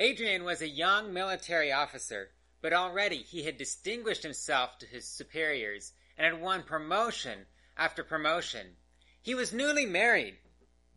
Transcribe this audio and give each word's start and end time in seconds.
Adrian 0.00 0.44
was 0.44 0.62
a 0.62 0.68
young 0.68 1.12
military 1.12 1.72
officer, 1.72 2.30
but 2.60 2.72
already 2.72 3.16
he 3.16 3.42
had 3.42 3.56
distinguished 3.56 4.22
himself 4.22 4.78
to 4.78 4.86
his 4.86 5.04
superiors 5.04 5.92
and 6.16 6.24
had 6.24 6.40
won 6.40 6.62
promotion 6.62 7.46
after 7.76 8.04
promotion. 8.04 8.76
He 9.20 9.34
was 9.34 9.52
newly 9.52 9.86
married, 9.86 10.38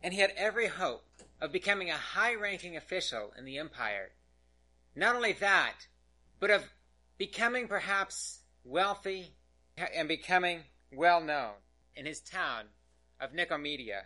and 0.04 0.14
he 0.14 0.20
had 0.20 0.32
every 0.36 0.68
hope 0.68 1.04
of 1.40 1.50
becoming 1.50 1.90
a 1.90 1.96
high 1.96 2.34
ranking 2.36 2.76
official 2.76 3.32
in 3.36 3.44
the 3.44 3.58
empire. 3.58 4.10
Not 4.94 5.16
only 5.16 5.32
that, 5.32 5.88
but 6.38 6.50
of 6.50 6.70
becoming 7.18 7.66
perhaps 7.66 8.42
wealthy 8.62 9.34
and 9.76 10.06
becoming 10.06 10.62
well 10.92 11.20
known 11.20 11.54
in 11.96 12.06
his 12.06 12.20
town 12.20 12.66
of 13.20 13.32
Nicomedia, 13.32 14.04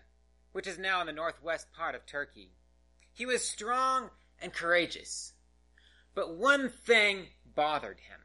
which 0.53 0.67
is 0.67 0.79
now 0.79 1.03
in 1.03 1.07
the 1.07 1.13
northwest 1.13 1.71
part 1.73 1.95
of 1.95 2.07
Turkey. 2.07 2.53
He 3.13 3.27
was 3.27 3.47
strong 3.47 4.11
and 4.41 4.53
courageous. 4.53 5.33
But 6.15 6.37
one 6.37 6.71
thing 6.71 7.29
bothered 7.55 8.01
him. 8.01 8.21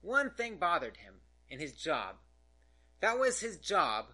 One 0.00 0.30
thing 0.30 0.56
bothered 0.56 0.98
him 0.98 1.14
in 1.48 1.58
his 1.58 1.72
job. 1.72 2.16
That 3.00 3.18
was 3.18 3.40
his 3.40 3.58
job 3.58 4.06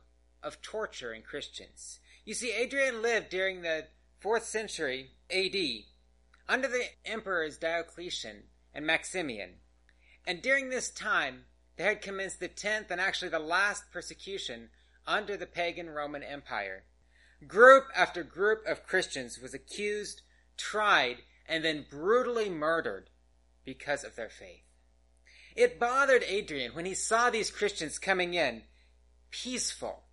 of 0.42 0.62
torturing 0.62 1.22
Christians. 1.22 2.00
You 2.24 2.34
see, 2.34 2.52
Adrian 2.52 3.02
lived 3.02 3.28
during 3.28 3.62
the 3.62 3.86
4th 4.22 4.42
century 4.42 5.12
AD 5.30 5.56
under 6.48 6.68
the 6.68 6.84
emperors 7.04 7.58
Diocletian 7.58 8.44
and 8.74 8.86
Maximian. 8.86 9.56
And 10.26 10.42
during 10.42 10.70
this 10.70 10.90
time, 10.90 11.44
there 11.76 11.88
had 11.88 12.02
commenced 12.02 12.40
the 12.40 12.48
10th 12.48 12.90
and 12.90 13.00
actually 13.00 13.28
the 13.28 13.38
last 13.38 13.90
persecution 13.92 14.70
under 15.06 15.36
the 15.36 15.46
pagan 15.46 15.90
Roman 15.90 16.22
Empire. 16.22 16.84
Group 17.46 17.84
after 17.94 18.22
group 18.22 18.66
of 18.66 18.86
Christians 18.86 19.38
was 19.38 19.54
accused, 19.54 20.22
tried, 20.56 21.18
and 21.48 21.64
then 21.64 21.86
brutally 21.88 22.48
murdered 22.48 23.10
because 23.64 24.04
of 24.04 24.16
their 24.16 24.28
faith. 24.28 24.62
It 25.54 25.80
bothered 25.80 26.22
Adrian 26.24 26.74
when 26.74 26.84
he 26.84 26.94
saw 26.94 27.30
these 27.30 27.50
Christians 27.50 27.98
coming 27.98 28.34
in 28.34 28.62
peaceful 29.30 30.04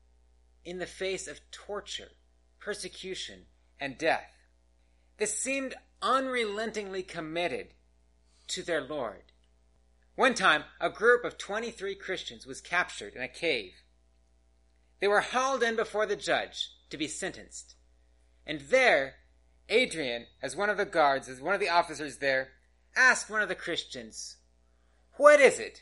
in 0.65 0.79
the 0.79 0.85
face 0.85 1.27
of 1.27 1.39
torture, 1.51 2.11
persecution, 2.59 3.45
and 3.79 3.97
death. 3.97 4.31
They 5.17 5.25
seemed 5.25 5.75
unrelentingly 6.01 7.03
committed 7.03 7.73
to 8.47 8.63
their 8.63 8.81
Lord. 8.81 9.31
One 10.15 10.33
time, 10.33 10.63
a 10.79 10.89
group 10.89 11.25
of 11.25 11.37
23 11.37 11.95
Christians 11.95 12.45
was 12.45 12.61
captured 12.61 13.15
in 13.15 13.21
a 13.21 13.27
cave. 13.27 13.73
They 14.99 15.07
were 15.07 15.21
hauled 15.21 15.63
in 15.63 15.75
before 15.75 16.05
the 16.05 16.15
judge 16.15 16.69
to 16.89 16.97
be 16.97 17.07
sentenced. 17.07 17.75
And 18.45 18.61
there, 18.61 19.15
Adrian, 19.73 20.27
as 20.39 20.55
one 20.55 20.69
of 20.69 20.77
the 20.77 20.85
guards, 20.85 21.27
as 21.27 21.41
one 21.41 21.55
of 21.55 21.59
the 21.59 21.69
officers 21.69 22.17
there, 22.17 22.49
asked 22.95 23.29
one 23.29 23.41
of 23.41 23.49
the 23.49 23.55
Christians, 23.55 24.37
What 25.17 25.41
is 25.41 25.57
it 25.59 25.81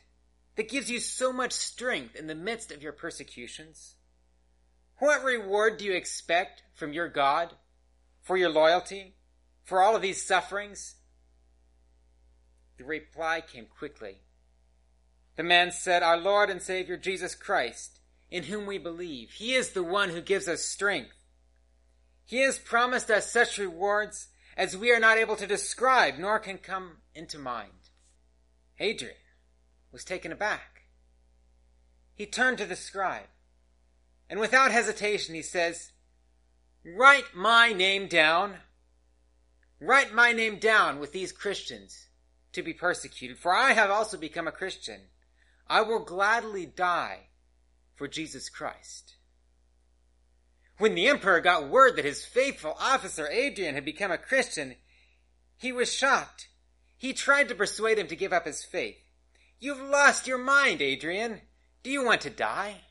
that 0.56 0.70
gives 0.70 0.90
you 0.90 1.00
so 1.02 1.34
much 1.34 1.52
strength 1.52 2.16
in 2.16 2.28
the 2.28 2.36
midst 2.36 2.72
of 2.72 2.82
your 2.82 2.94
persecutions? 2.94 3.96
What 5.00 5.26
reward 5.26 5.78
do 5.78 5.86
you 5.86 5.94
expect 5.94 6.64
from 6.74 6.94
your 6.94 7.10
God 7.10 7.54
for 8.22 8.38
your 8.38 8.50
loyalty, 8.50 9.16
for 9.64 9.82
all 9.82 9.96
of 9.96 10.02
these 10.02 10.26
sufferings? 10.26 10.96
The 12.78 12.86
reply 12.86 13.42
came 13.42 13.66
quickly. 13.66 14.22
The 15.36 15.44
man 15.44 15.72
said, 15.72 16.02
Our 16.02 16.18
Lord 16.18 16.50
and 16.50 16.62
Savior 16.62 16.96
Jesus 16.96 17.36
Christ, 17.36 18.00
in 18.30 18.44
whom 18.44 18.66
we 18.66 18.78
believe. 18.78 19.32
He 19.32 19.54
is 19.54 19.72
the 19.72 19.84
one 19.84 20.12
who 20.12 20.22
gives 20.22 20.48
us 20.48 20.64
strength. 20.64 21.21
He 22.32 22.44
has 22.44 22.58
promised 22.58 23.12
us 23.12 23.30
such 23.30 23.58
rewards 23.58 24.30
as 24.56 24.78
we 24.78 24.90
are 24.94 25.02
not 25.02 25.18
able 25.18 25.36
to 25.36 25.46
describe 25.46 26.18
nor 26.18 26.40
can 26.40 26.60
come 26.60 27.00
into 27.14 27.38
mind. 27.38 27.90
Adrian 28.80 29.18
was 29.92 30.06
taken 30.06 30.32
aback. 30.32 30.84
He 32.16 32.26
turned 32.26 32.58
to 32.60 32.66
the 32.66 32.78
scribe, 32.78 33.28
and 34.30 34.40
without 34.40 34.72
hesitation 34.72 35.36
he 35.36 35.42
says, 35.42 35.92
Write 36.86 37.36
my 37.36 37.74
name 37.74 38.08
down. 38.08 38.60
Write 39.82 40.14
my 40.14 40.32
name 40.32 40.58
down 40.58 41.00
with 41.02 41.12
these 41.12 41.34
Christians 41.34 42.08
to 42.54 42.64
be 42.64 42.72
persecuted, 42.72 43.40
for 43.40 43.54
I 43.54 43.74
have 43.74 43.90
also 43.90 44.16
become 44.18 44.48
a 44.48 44.54
Christian. 44.54 45.02
I 45.68 45.82
will 45.82 46.06
gladly 46.06 46.66
die 46.66 47.28
for 47.94 48.08
Jesus 48.08 48.48
Christ. 48.48 49.16
When 50.78 50.96
the 50.96 51.08
emperor 51.08 51.40
got 51.42 51.70
word 51.70 51.96
that 51.96 52.06
his 52.06 52.26
faithful 52.26 52.76
officer 52.80 53.28
Adrian 53.28 53.76
had 53.76 53.86
become 53.86 54.12
a 54.12 54.18
Christian, 54.18 54.76
he 55.58 55.72
was 55.72 55.94
shocked. 55.94 56.48
He 56.98 57.14
tried 57.14 57.50
to 57.50 57.56
persuade 57.56 58.00
him 58.00 58.08
to 58.08 58.16
give 58.16 58.34
up 58.34 58.46
his 58.46 58.64
faith. 58.64 58.98
You've 59.60 59.82
lost 59.82 60.28
your 60.28 60.40
mind, 60.40 60.82
Adrian. 60.82 61.42
Do 61.84 61.92
you 61.92 62.04
want 62.04 62.22
to 62.22 62.30
die? 62.30 62.82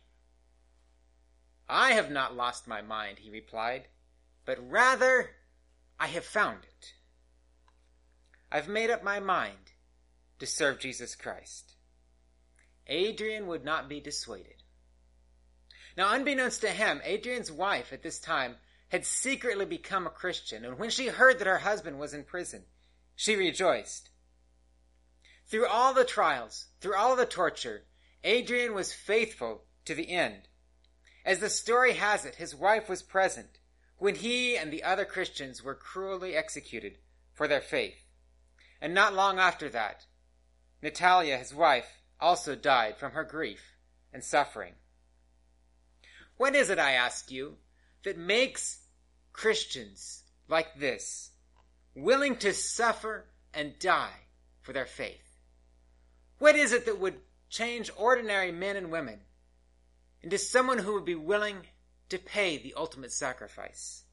I 1.68 1.92
have 1.92 2.10
not 2.10 2.36
lost 2.36 2.66
my 2.66 2.82
mind, 2.82 3.18
he 3.20 3.30
replied, 3.30 3.84
but 4.44 4.58
rather 4.70 5.30
I 5.98 6.08
have 6.08 6.24
found 6.24 6.64
it. 6.64 6.94
I've 8.50 8.68
made 8.68 8.90
up 8.90 9.04
my 9.04 9.20
mind 9.20 9.72
to 10.40 10.46
serve 10.46 10.80
Jesus 10.80 11.14
Christ. 11.14 11.74
Adrian 12.88 13.46
would 13.46 13.64
not 13.64 13.88
be 13.88 14.00
dissuaded. 14.00 14.59
Now, 15.96 16.12
unbeknownst 16.14 16.60
to 16.62 16.68
him, 16.68 17.00
Adrian's 17.04 17.50
wife 17.50 17.92
at 17.92 18.02
this 18.02 18.18
time 18.18 18.56
had 18.88 19.04
secretly 19.04 19.64
become 19.64 20.06
a 20.06 20.10
Christian, 20.10 20.64
and 20.64 20.78
when 20.78 20.90
she 20.90 21.08
heard 21.08 21.38
that 21.38 21.46
her 21.46 21.58
husband 21.58 21.98
was 21.98 22.14
in 22.14 22.24
prison, 22.24 22.64
she 23.14 23.36
rejoiced. 23.36 24.10
Through 25.46 25.66
all 25.66 25.94
the 25.94 26.04
trials, 26.04 26.66
through 26.80 26.96
all 26.96 27.16
the 27.16 27.26
torture, 27.26 27.84
Adrian 28.22 28.74
was 28.74 28.92
faithful 28.92 29.64
to 29.84 29.94
the 29.94 30.10
end. 30.10 30.48
As 31.24 31.40
the 31.40 31.50
story 31.50 31.94
has 31.94 32.24
it, 32.24 32.36
his 32.36 32.54
wife 32.54 32.88
was 32.88 33.02
present 33.02 33.58
when 33.98 34.14
he 34.14 34.56
and 34.56 34.72
the 34.72 34.82
other 34.82 35.04
Christians 35.04 35.62
were 35.62 35.74
cruelly 35.74 36.34
executed 36.34 36.98
for 37.32 37.46
their 37.46 37.60
faith. 37.60 38.06
And 38.80 38.94
not 38.94 39.14
long 39.14 39.38
after 39.38 39.68
that, 39.68 40.06
Natalia, 40.82 41.36
his 41.36 41.54
wife, 41.54 42.00
also 42.18 42.54
died 42.54 42.96
from 42.96 43.12
her 43.12 43.24
grief 43.24 43.76
and 44.12 44.24
suffering. 44.24 44.74
What 46.40 46.54
is 46.54 46.70
it, 46.70 46.78
I 46.78 46.92
ask 46.92 47.30
you, 47.30 47.58
that 48.02 48.16
makes 48.16 48.78
Christians 49.30 50.22
like 50.48 50.74
this 50.78 51.32
willing 51.94 52.36
to 52.36 52.54
suffer 52.54 53.26
and 53.52 53.78
die 53.78 54.16
for 54.62 54.72
their 54.72 54.86
faith? 54.86 55.36
What 56.38 56.56
is 56.56 56.72
it 56.72 56.86
that 56.86 56.98
would 56.98 57.20
change 57.50 57.90
ordinary 57.94 58.52
men 58.52 58.78
and 58.78 58.90
women 58.90 59.20
into 60.22 60.38
someone 60.38 60.78
who 60.78 60.94
would 60.94 61.04
be 61.04 61.14
willing 61.14 61.58
to 62.08 62.16
pay 62.16 62.56
the 62.56 62.72
ultimate 62.74 63.12
sacrifice? 63.12 64.04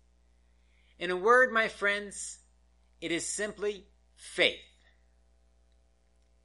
In 1.00 1.12
a 1.12 1.16
word, 1.16 1.54
my 1.54 1.70
friends, 1.70 2.40
it 3.00 3.14
is 3.14 3.26
simply 3.26 3.86
faith. 4.18 4.60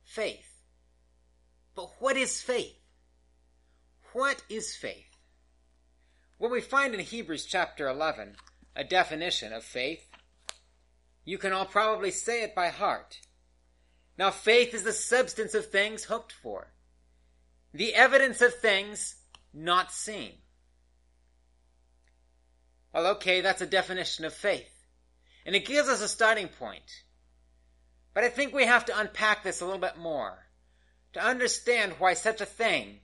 Faith. 0.05 0.63
But 1.75 1.91
what 1.99 2.17
is 2.17 2.41
faith? 2.41 2.79
What 4.13 4.41
is 4.49 4.77
faith? 4.77 5.12
Well, 6.43 6.51
we 6.51 6.61
find 6.61 6.93
in 6.93 6.99
Hebrews 6.99 7.45
chapter 7.45 7.87
11 7.87 8.35
a 8.75 8.83
definition 8.83 9.53
of 9.53 9.63
faith. 9.63 10.09
You 11.25 11.39
can 11.39 11.53
all 11.53 11.67
probably 11.67 12.11
say 12.11 12.43
it 12.43 12.53
by 12.53 12.71
heart. 12.71 13.21
Now, 14.19 14.33
faith 14.33 14.75
is 14.75 14.83
the 14.83 14.93
substance 14.93 15.55
of 15.55 15.67
things 15.67 16.07
hoped 16.07 16.33
for, 16.33 16.73
the 17.73 17.95
evidence 17.95 18.43
of 18.43 18.55
things 18.55 19.15
not 19.55 19.93
seen. 19.93 20.33
Well, 22.93 23.07
okay, 23.13 23.41
that's 23.41 23.63
a 23.63 23.67
definition 23.67 24.25
of 24.25 24.35
faith. 24.35 24.85
And 25.47 25.55
it 25.55 25.65
gives 25.65 25.89
us 25.89 26.03
a 26.03 26.09
starting 26.09 26.49
point. 26.49 27.05
But 28.15 28.25
I 28.25 28.29
think 28.29 28.53
we 28.53 28.65
have 28.65 28.87
to 28.87 28.99
unpack 28.99 29.45
this 29.45 29.61
a 29.61 29.65
little 29.65 29.79
bit 29.79 29.97
more 29.97 30.49
to 31.13 31.25
understand 31.25 32.01
why 32.01 32.15
such 32.15 32.41
a 32.41 32.47
thing 32.47 32.99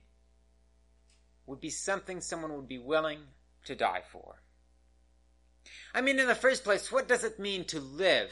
would 1.49 1.59
be 1.59 1.71
something 1.71 2.21
someone 2.21 2.55
would 2.55 2.67
be 2.67 2.77
willing 2.77 3.19
to 3.65 3.75
die 3.75 4.03
for. 4.11 4.41
I 5.93 6.01
mean, 6.01 6.19
in 6.19 6.27
the 6.27 6.35
first 6.35 6.63
place, 6.63 6.91
what 6.91 7.07
does 7.07 7.23
it 7.23 7.39
mean 7.39 7.65
to 7.65 7.79
live 7.79 8.31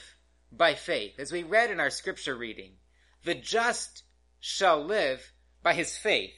by 0.52 0.76
faith? 0.76 1.20
As 1.20 1.32
we 1.32 1.42
read 1.44 1.72
in 1.72 1.80
our 1.80 1.90
scripture 1.90 2.36
reading, 2.36 2.74
the 3.24 3.34
just 3.34 4.04
shall 4.40 4.84
live 4.84 5.34
by 5.64 5.74
his 5.74 5.98
faith. 5.98 6.36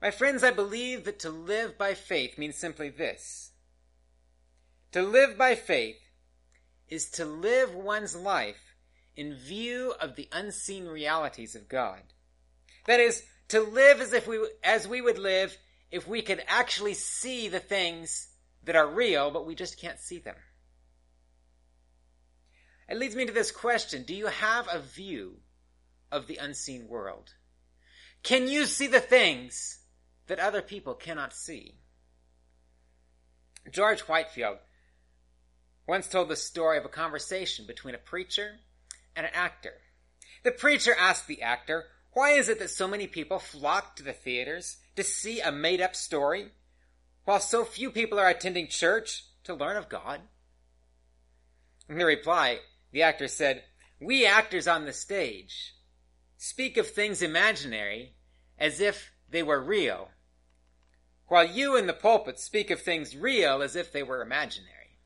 My 0.00 0.12
friends, 0.12 0.44
I 0.44 0.52
believe 0.52 1.04
that 1.04 1.18
to 1.20 1.30
live 1.30 1.76
by 1.76 1.94
faith 1.94 2.38
means 2.38 2.56
simply 2.56 2.88
this. 2.88 3.50
To 4.92 5.02
live 5.02 5.36
by 5.36 5.56
faith 5.56 5.98
is 6.88 7.10
to 7.10 7.24
live 7.24 7.74
one's 7.74 8.14
life 8.14 8.76
in 9.16 9.34
view 9.34 9.92
of 10.00 10.14
the 10.14 10.28
unseen 10.30 10.86
realities 10.86 11.56
of 11.56 11.68
God. 11.68 12.02
That 12.86 13.00
is, 13.00 13.24
to 13.48 13.60
live 13.60 14.00
as 14.00 14.12
if 14.12 14.26
we, 14.26 14.38
as 14.62 14.88
we 14.88 15.00
would 15.00 15.18
live 15.18 15.56
if 15.90 16.08
we 16.08 16.22
could 16.22 16.42
actually 16.48 16.94
see 16.94 17.48
the 17.48 17.60
things 17.60 18.28
that 18.64 18.76
are 18.76 18.86
real, 18.86 19.30
but 19.30 19.46
we 19.46 19.54
just 19.54 19.80
can't 19.80 20.00
see 20.00 20.18
them. 20.18 20.34
It 22.88 22.98
leads 22.98 23.16
me 23.16 23.26
to 23.26 23.32
this 23.32 23.50
question 23.50 24.04
Do 24.04 24.14
you 24.14 24.26
have 24.26 24.68
a 24.70 24.80
view 24.80 25.38
of 26.10 26.26
the 26.26 26.36
unseen 26.36 26.88
world? 26.88 27.34
Can 28.22 28.48
you 28.48 28.66
see 28.66 28.86
the 28.86 29.00
things 29.00 29.78
that 30.26 30.38
other 30.38 30.62
people 30.62 30.94
cannot 30.94 31.32
see? 31.32 31.76
George 33.70 34.00
Whitefield 34.00 34.58
once 35.86 36.08
told 36.08 36.28
the 36.28 36.36
story 36.36 36.78
of 36.78 36.84
a 36.84 36.88
conversation 36.88 37.66
between 37.66 37.94
a 37.94 37.98
preacher 37.98 38.56
and 39.14 39.26
an 39.26 39.32
actor. 39.34 39.74
The 40.42 40.50
preacher 40.50 40.94
asked 40.98 41.26
the 41.26 41.42
actor, 41.42 41.84
Why 42.16 42.30
is 42.30 42.48
it 42.48 42.58
that 42.60 42.70
so 42.70 42.88
many 42.88 43.06
people 43.06 43.38
flock 43.38 43.94
to 43.96 44.02
the 44.02 44.14
theaters 44.14 44.78
to 44.94 45.04
see 45.04 45.42
a 45.42 45.52
made 45.52 45.82
up 45.82 45.94
story, 45.94 46.48
while 47.26 47.40
so 47.40 47.62
few 47.62 47.90
people 47.90 48.18
are 48.18 48.30
attending 48.30 48.68
church 48.68 49.26
to 49.44 49.52
learn 49.52 49.76
of 49.76 49.90
God? 49.90 50.22
In 51.90 51.98
the 51.98 52.06
reply, 52.06 52.60
the 52.90 53.02
actor 53.02 53.28
said, 53.28 53.64
We 54.00 54.24
actors 54.24 54.66
on 54.66 54.86
the 54.86 54.94
stage 54.94 55.74
speak 56.38 56.78
of 56.78 56.88
things 56.88 57.20
imaginary 57.20 58.14
as 58.58 58.80
if 58.80 59.12
they 59.28 59.42
were 59.42 59.62
real, 59.62 60.08
while 61.26 61.46
you 61.46 61.76
in 61.76 61.86
the 61.86 61.92
pulpit 61.92 62.40
speak 62.40 62.70
of 62.70 62.80
things 62.80 63.14
real 63.14 63.60
as 63.60 63.76
if 63.76 63.92
they 63.92 64.02
were 64.02 64.22
imaginary. 64.22 65.00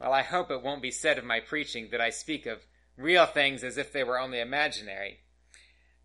Well, 0.00 0.14
I 0.14 0.22
hope 0.22 0.50
it 0.50 0.62
won't 0.62 0.80
be 0.80 0.90
said 0.90 1.18
of 1.18 1.26
my 1.26 1.40
preaching 1.40 1.90
that 1.90 2.00
I 2.00 2.08
speak 2.08 2.46
of 2.46 2.64
real 2.96 3.26
things 3.26 3.62
as 3.62 3.76
if 3.76 3.92
they 3.92 4.02
were 4.02 4.18
only 4.18 4.40
imaginary. 4.40 5.18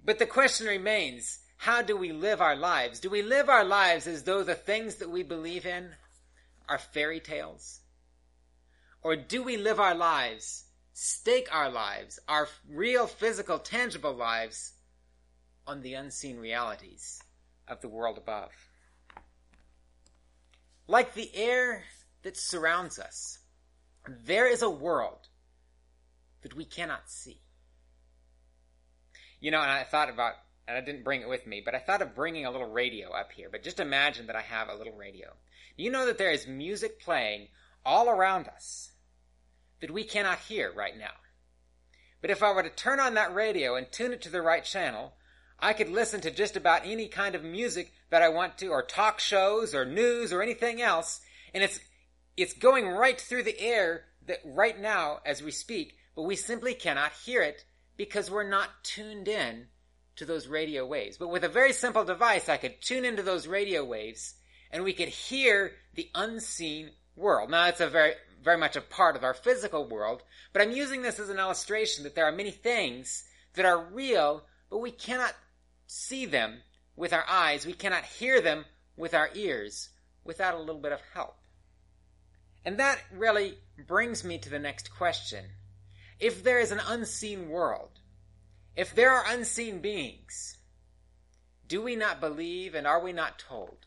But 0.07 0.19
the 0.19 0.25
question 0.25 0.68
remains 0.68 1.39
how 1.57 1.81
do 1.81 1.98
we 1.98 2.13
live 2.13 2.39
our 2.39 2.56
lives? 2.56 3.01
Do 3.01 3.09
we 3.09 3.21
live 3.21 3.50
our 3.50 3.65
lives 3.65 4.07
as 4.07 4.24
though 4.24 4.42
the 4.42 4.56
things 4.56 4.95
that 4.95 5.09
we 5.09 5.21
believe 5.21 5.65
in 5.65 5.89
are 6.69 6.77
fairy 6.77 7.19
tales? 7.19 7.81
Or 9.01 9.18
do 9.18 9.44
we 9.44 9.57
live 9.57 9.81
our 9.81 9.94
lives, 9.94 10.63
stake 10.94 11.50
our 11.54 11.69
lives, 11.69 12.19
our 12.30 12.48
real, 12.69 13.06
physical, 13.06 13.59
tangible 13.59 14.13
lives, 14.13 14.71
on 15.68 15.81
the 15.81 15.95
unseen 15.95 16.38
realities 16.38 17.21
of 17.68 17.81
the 17.81 17.89
world 17.89 18.18
above? 18.18 18.53
Like 20.88 21.15
the 21.15 21.36
air 21.36 21.83
that 22.24 22.38
surrounds 22.38 22.98
us, 22.98 23.39
there 24.07 24.48
is 24.48 24.62
a 24.62 24.69
world 24.69 25.27
that 26.44 26.56
we 26.56 26.63
cannot 26.63 27.10
see. 27.10 27.42
You 29.39 29.51
know, 29.51 29.62
and 29.62 29.72
I 29.72 29.84
thought 29.84 30.10
about, 30.10 30.34
and 30.68 30.78
I 30.78 30.81
didn't 30.81 31.04
bring 31.04 31.22
it 31.22 31.30
with 31.30 31.45
me, 31.45 31.62
but 31.63 31.75
I 31.75 31.80
thought 31.80 32.01
of 32.01 32.16
bringing 32.16 32.45
a 32.45 32.51
little 32.51 32.69
radio 32.69 33.12
up 33.12 33.31
here. 33.31 33.50
But 33.51 33.63
just 33.63 33.80
imagine 33.80 34.28
that 34.28 34.36
I 34.36 34.42
have 34.42 34.69
a 34.69 34.75
little 34.75 34.94
radio. 34.94 35.34
You 35.75 35.92
know 35.92 36.06
that 36.07 36.18
there 36.18 36.31
is 36.31 36.48
music 36.48 37.00
playing 37.00 37.48
all 37.86 38.10
around 38.10 38.48
us 38.48 38.92
that 39.80 39.92
we 39.92 40.04
cannot 40.04 40.39
hear 40.39 40.72
right 40.74 40.98
now. 40.98 41.12
But 42.22 42.31
if 42.31 42.42
I 42.42 42.51
were 42.51 42.63
to 42.63 42.69
turn 42.69 43.00
on 43.00 43.13
that 43.13 43.34
radio 43.34 43.75
and 43.75 43.92
tune 43.92 44.12
it 44.12 44.22
to 44.24 44.30
the 44.30 44.42
right 44.42 44.63
channel, 44.63 45.13
I 45.60 45.74
could 45.74 45.89
listen 45.89 46.22
to 46.22 46.31
just 46.31 46.56
about 46.56 46.86
any 46.86 47.07
kind 47.07 47.36
of 47.36 47.44
music 47.44 47.92
that 48.10 48.22
I 48.22 48.30
want 48.30 48.57
to, 48.60 48.68
or 48.68 48.84
talk 48.84 49.19
shows, 49.19 49.74
or 49.74 49.86
news, 49.86 50.31
or 50.31 50.42
anything 50.42 50.81
else, 50.81 51.22
and 51.54 51.63
it's 51.63 51.80
it's 52.36 52.54
going 52.54 52.88
right 52.88 53.19
through 53.19 53.44
the 53.44 53.60
air 53.60 54.06
that 54.28 54.39
right 54.45 54.80
now 54.80 55.19
as 55.25 55.42
we 55.42 55.51
speak, 55.51 55.95
but 56.16 56.24
we 56.24 56.36
simply 56.36 56.74
cannot 56.74 57.12
hear 57.25 57.42
it 57.42 57.66
because 57.98 58.32
we're 58.32 58.48
not 58.48 58.70
tuned 58.84 59.28
in 59.28 59.68
to 60.16 60.26
those 60.26 60.48
radio 60.48 60.86
waves. 60.86 61.18
But 61.18 61.30
with 61.30 61.44
a 61.44 61.50
very 61.50 61.74
simple 61.74 62.04
device, 62.04 62.50
I 62.50 62.58
could 62.58 62.82
tune 62.82 63.06
into 63.06 63.24
those 63.24 63.48
radio 63.48 63.84
waves 63.84 64.36
and 64.72 64.84
we 64.84 64.94
could 64.94 65.10
hear 65.10 65.74
the 65.96 66.10
unseen 66.16 66.92
world. 67.16 67.50
Now, 67.50 67.68
it's 67.68 67.82
a 67.82 67.88
very, 67.88 68.14
very 68.44 68.58
much 68.58 68.76
a 68.76 68.82
part 68.82 69.16
of 69.16 69.24
our 69.24 69.34
physical 69.34 69.88
world, 69.88 70.24
but 70.54 70.62
I'm 70.62 70.72
using 70.72 71.02
this 71.02 71.20
as 71.20 71.30
an 71.30 71.40
illustration 71.40 72.04
that 72.04 72.16
there 72.16 72.26
are 72.26 72.32
many 72.32 72.52
things 72.52 73.24
that 73.56 73.66
are 73.66 73.86
real, 73.86 74.44
but 74.70 74.80
we 74.80 74.92
cannot 74.92 75.34
see 75.88 76.26
them 76.26 76.62
with 76.96 77.14
our 77.14 77.26
eyes. 77.28 77.66
We 77.66 77.74
cannot 77.74 78.04
hear 78.04 78.42
them 78.42 78.66
with 78.96 79.14
our 79.14 79.30
ears 79.34 79.90
without 80.24 80.56
a 80.56 80.60
little 80.60 80.82
bit 80.82 80.92
of 80.92 81.02
help. 81.14 81.38
And 82.66 82.80
that 82.80 83.00
really 83.14 83.58
brings 83.88 84.24
me 84.24 84.38
to 84.40 84.50
the 84.50 84.60
next 84.60 84.94
question. 84.94 85.46
If 86.19 86.44
there 86.44 86.60
is 86.60 86.72
an 86.72 86.81
unseen 86.86 87.50
world, 87.50 88.00
if 88.75 88.96
there 88.96 89.12
are 89.12 89.25
unseen 89.28 89.81
beings, 89.81 90.58
do 91.68 91.81
we 91.81 91.96
not 91.96 92.19
believe 92.19 92.74
and 92.74 92.88
are 92.88 93.02
we 93.02 93.14
not 93.14 93.38
told 93.38 93.86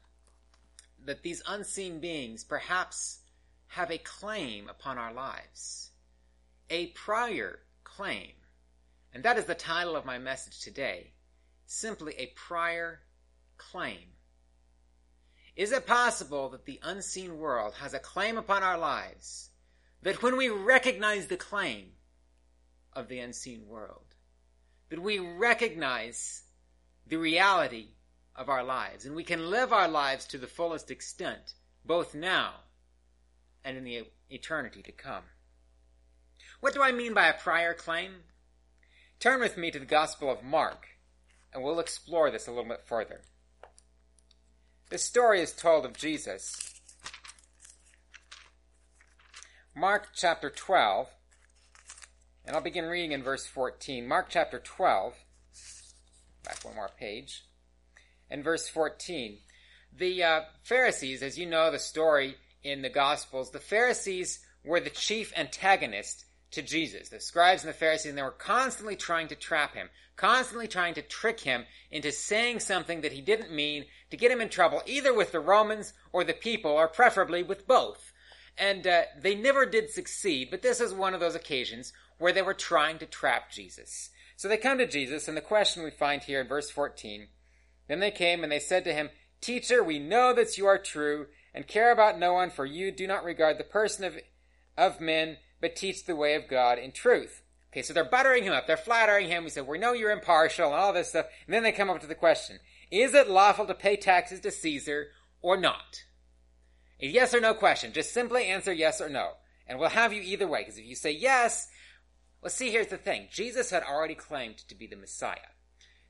that 1.05 1.23
these 1.23 1.43
unseen 1.47 1.99
beings 1.99 2.45
perhaps 2.45 3.21
have 3.69 3.91
a 3.91 3.99
claim 3.99 4.69
upon 4.69 4.97
our 4.97 5.13
lives? 5.13 5.91
A 6.69 6.89
prior 6.89 7.61
claim. 7.83 8.33
And 9.13 9.25
that 9.25 9.39
is 9.39 9.47
the 9.47 9.55
title 9.57 9.97
of 9.97 10.05
my 10.05 10.19
message 10.19 10.61
today. 10.61 11.13
Simply 11.67 12.15
a 12.17 12.33
prior 12.37 13.01
claim. 13.57 14.15
Is 15.57 15.73
it 15.73 15.87
possible 15.87 16.49
that 16.51 16.65
the 16.65 16.79
unseen 16.83 17.39
world 17.39 17.75
has 17.81 17.93
a 17.93 17.99
claim 17.99 18.39
upon 18.39 18.63
our 18.63 18.79
lives? 18.79 19.51
That 20.03 20.23
when 20.23 20.37
we 20.37 20.49
recognize 20.49 21.27
the 21.27 21.37
claim 21.37 21.93
of 22.93 23.09
the 23.09 23.19
unseen 23.19 23.67
world, 23.67 24.15
that 24.89 25.03
we 25.03 25.19
recognize 25.19 26.43
the 27.07 27.17
reality 27.17 27.89
of 28.37 28.49
our 28.49 28.65
lives 28.65 29.05
and 29.05 29.15
we 29.15 29.25
can 29.25 29.51
live 29.51 29.73
our 29.73 29.89
lives 29.89 30.27
to 30.27 30.39
the 30.39 30.47
fullest 30.47 30.91
extent, 30.91 31.55
both 31.85 32.15
now 32.15 32.55
and 33.65 33.77
in 33.77 33.85
the 33.85 34.05
eternity 34.31 34.83
to 34.83 34.93
come. 34.93 35.25
What 36.61 36.75
do 36.75 36.83
I 36.83 36.93
mean 36.93 37.15
by 37.15 37.29
a 37.29 37.39
prior 37.39 37.75
claim? 37.75 38.13
Turn 39.19 39.41
with 39.41 39.57
me 39.57 39.71
to 39.71 39.79
the 39.79 39.87
Gospel 39.87 40.31
of 40.31 40.43
Mark, 40.43 40.89
and 41.53 41.63
we'll 41.63 41.81
explore 41.81 42.31
this 42.31 42.47
a 42.47 42.51
little 42.51 42.69
bit 42.69 42.87
further. 42.87 43.23
This 44.89 45.05
story 45.05 45.41
is 45.41 45.53
told 45.53 45.85
of 45.85 45.97
Jesus. 45.97 46.81
Mark 49.77 50.09
chapter 50.15 50.51
12, 50.51 51.09
and 52.51 52.57
I'll 52.57 52.65
begin 52.65 52.87
reading 52.87 53.13
in 53.13 53.23
verse 53.23 53.47
14. 53.47 54.09
Mark 54.09 54.27
chapter 54.29 54.59
12, 54.59 55.15
back 56.43 56.65
one 56.65 56.75
more 56.75 56.91
page, 56.99 57.45
and 58.29 58.43
verse 58.43 58.69
14. 58.69 59.39
The 59.97 60.25
uh, 60.25 60.41
Pharisees, 60.65 61.23
as 61.23 61.39
you 61.39 61.47
know 61.47 61.71
the 61.71 61.79
story 61.79 62.35
in 62.65 62.83
the 62.83 62.89
Gospels, 62.89 63.53
the 63.53 63.61
Pharisees 63.61 64.41
were 64.65 64.81
the 64.81 64.91
chief 64.91 65.33
antagonist 65.37 66.25
to 66.51 66.61
Jesus. 66.61 67.11
The 67.11 67.21
scribes 67.21 67.63
and 67.63 67.73
the 67.73 67.79
Pharisees, 67.79 68.09
and 68.09 68.19
they 68.19 68.23
were 68.25 68.33
constantly 68.33 68.97
trying 68.97 69.29
to 69.29 69.37
trap 69.37 69.77
him, 69.77 69.89
constantly 70.17 70.67
trying 70.67 70.95
to 70.95 71.03
trick 71.03 71.39
him 71.39 71.67
into 71.93 72.11
saying 72.11 72.59
something 72.59 73.03
that 73.03 73.13
he 73.13 73.21
didn't 73.21 73.53
mean 73.53 73.85
to 74.11 74.17
get 74.17 74.33
him 74.33 74.41
in 74.41 74.49
trouble, 74.49 74.83
either 74.87 75.15
with 75.15 75.31
the 75.31 75.39
Romans 75.39 75.93
or 76.13 76.25
the 76.25 76.35
people, 76.35 76.73
or 76.73 76.89
preferably 76.89 77.45
with 77.45 77.69
both. 77.69 78.13
And 78.59 78.89
uh, 78.89 79.03
they 79.17 79.37
never 79.37 79.67
did 79.67 79.91
succeed, 79.91 80.49
but 80.51 80.63
this 80.63 80.81
is 80.81 80.93
one 80.93 81.15
of 81.15 81.21
those 81.21 81.37
occasions 81.37 81.93
where 82.21 82.33
they 82.33 82.43
were 82.43 82.55
trying 82.55 82.99
to 82.99 83.07
trap 83.07 83.51
Jesus. 83.51 84.11
So 84.37 84.47
they 84.47 84.57
come 84.57 84.79
to 84.79 84.87
Jesus, 84.87 85.27
and 85.27 85.37
the 85.37 85.43
question 85.43 85.83
we 85.83 85.91
find 85.91 86.23
here 86.23 86.41
in 86.41 86.47
verse 86.47 86.71
14 86.71 87.27
Then 87.89 87.99
they 87.99 88.13
came 88.13 88.45
and 88.45 88.53
they 88.53 88.61
said 88.61 88.85
to 88.85 88.93
him, 88.93 89.11
Teacher, 89.41 89.83
we 89.83 89.99
know 89.99 90.33
that 90.35 90.57
you 90.57 90.67
are 90.67 90.79
true 90.79 91.27
and 91.53 91.67
care 91.67 91.91
about 91.91 92.19
no 92.19 92.35
one, 92.35 92.51
for 92.51 92.65
you 92.65 92.93
do 92.93 93.07
not 93.07 93.25
regard 93.25 93.59
the 93.59 93.65
person 93.65 94.05
of, 94.05 94.17
of 94.77 95.01
men 95.01 95.39
but 95.61 95.77
teach 95.77 96.05
the 96.05 96.17
way 96.17 96.35
of 96.35 96.49
God 96.49 96.79
in 96.79 96.93
truth. 96.93 97.43
Okay, 97.73 97.83
so 97.83 97.93
they're 97.93 98.05
buttering 98.05 98.45
him 98.45 98.53
up. 98.53 98.67
They're 98.67 98.77
flattering 98.77 99.29
him. 99.29 99.45
We 99.45 99.51
said, 99.51 99.67
we 99.67 99.79
know 99.79 99.93
you're 99.93 100.11
impartial 100.11 100.67
and 100.67 100.75
all 100.75 100.93
this 100.93 101.11
stuff. 101.11 101.27
And 101.47 101.55
then 101.55 101.63
they 101.63 101.73
come 101.73 101.91
up 101.91 102.01
to 102.01 102.07
the 102.07 102.15
question, 102.15 102.59
is 102.91 103.15
it 103.15 103.29
lawful 103.29 103.67
to 103.67 103.75
pay 103.75 103.97
taxes 103.97 104.41
to 104.41 104.51
Caesar 104.51 105.09
or 105.41 105.57
not? 105.57 106.05
A 107.01 107.07
yes 107.07 107.33
or 107.33 107.41
no 107.41 107.55
question. 107.55 107.93
Just 107.93 108.13
simply 108.13 108.47
answer 108.47 108.73
yes 108.73 109.01
or 109.01 109.09
no. 109.09 109.33
And 109.69 109.79
we'll 109.79 109.91
have 109.91 110.13
you 110.13 110.21
either 110.21 110.49
way. 110.49 110.63
Because 110.63 110.79
if 110.79 110.85
you 110.85 110.97
say 110.97 111.13
yes, 111.13 111.69
well, 112.43 112.51
see, 112.51 112.71
here's 112.71 112.89
the 112.89 112.97
thing. 112.97 113.29
Jesus 113.31 113.71
had 113.71 113.83
already 113.83 114.15
claimed 114.15 114.59
to 114.69 114.75
be 114.75 114.87
the 114.87 114.97
Messiah. 114.97 115.37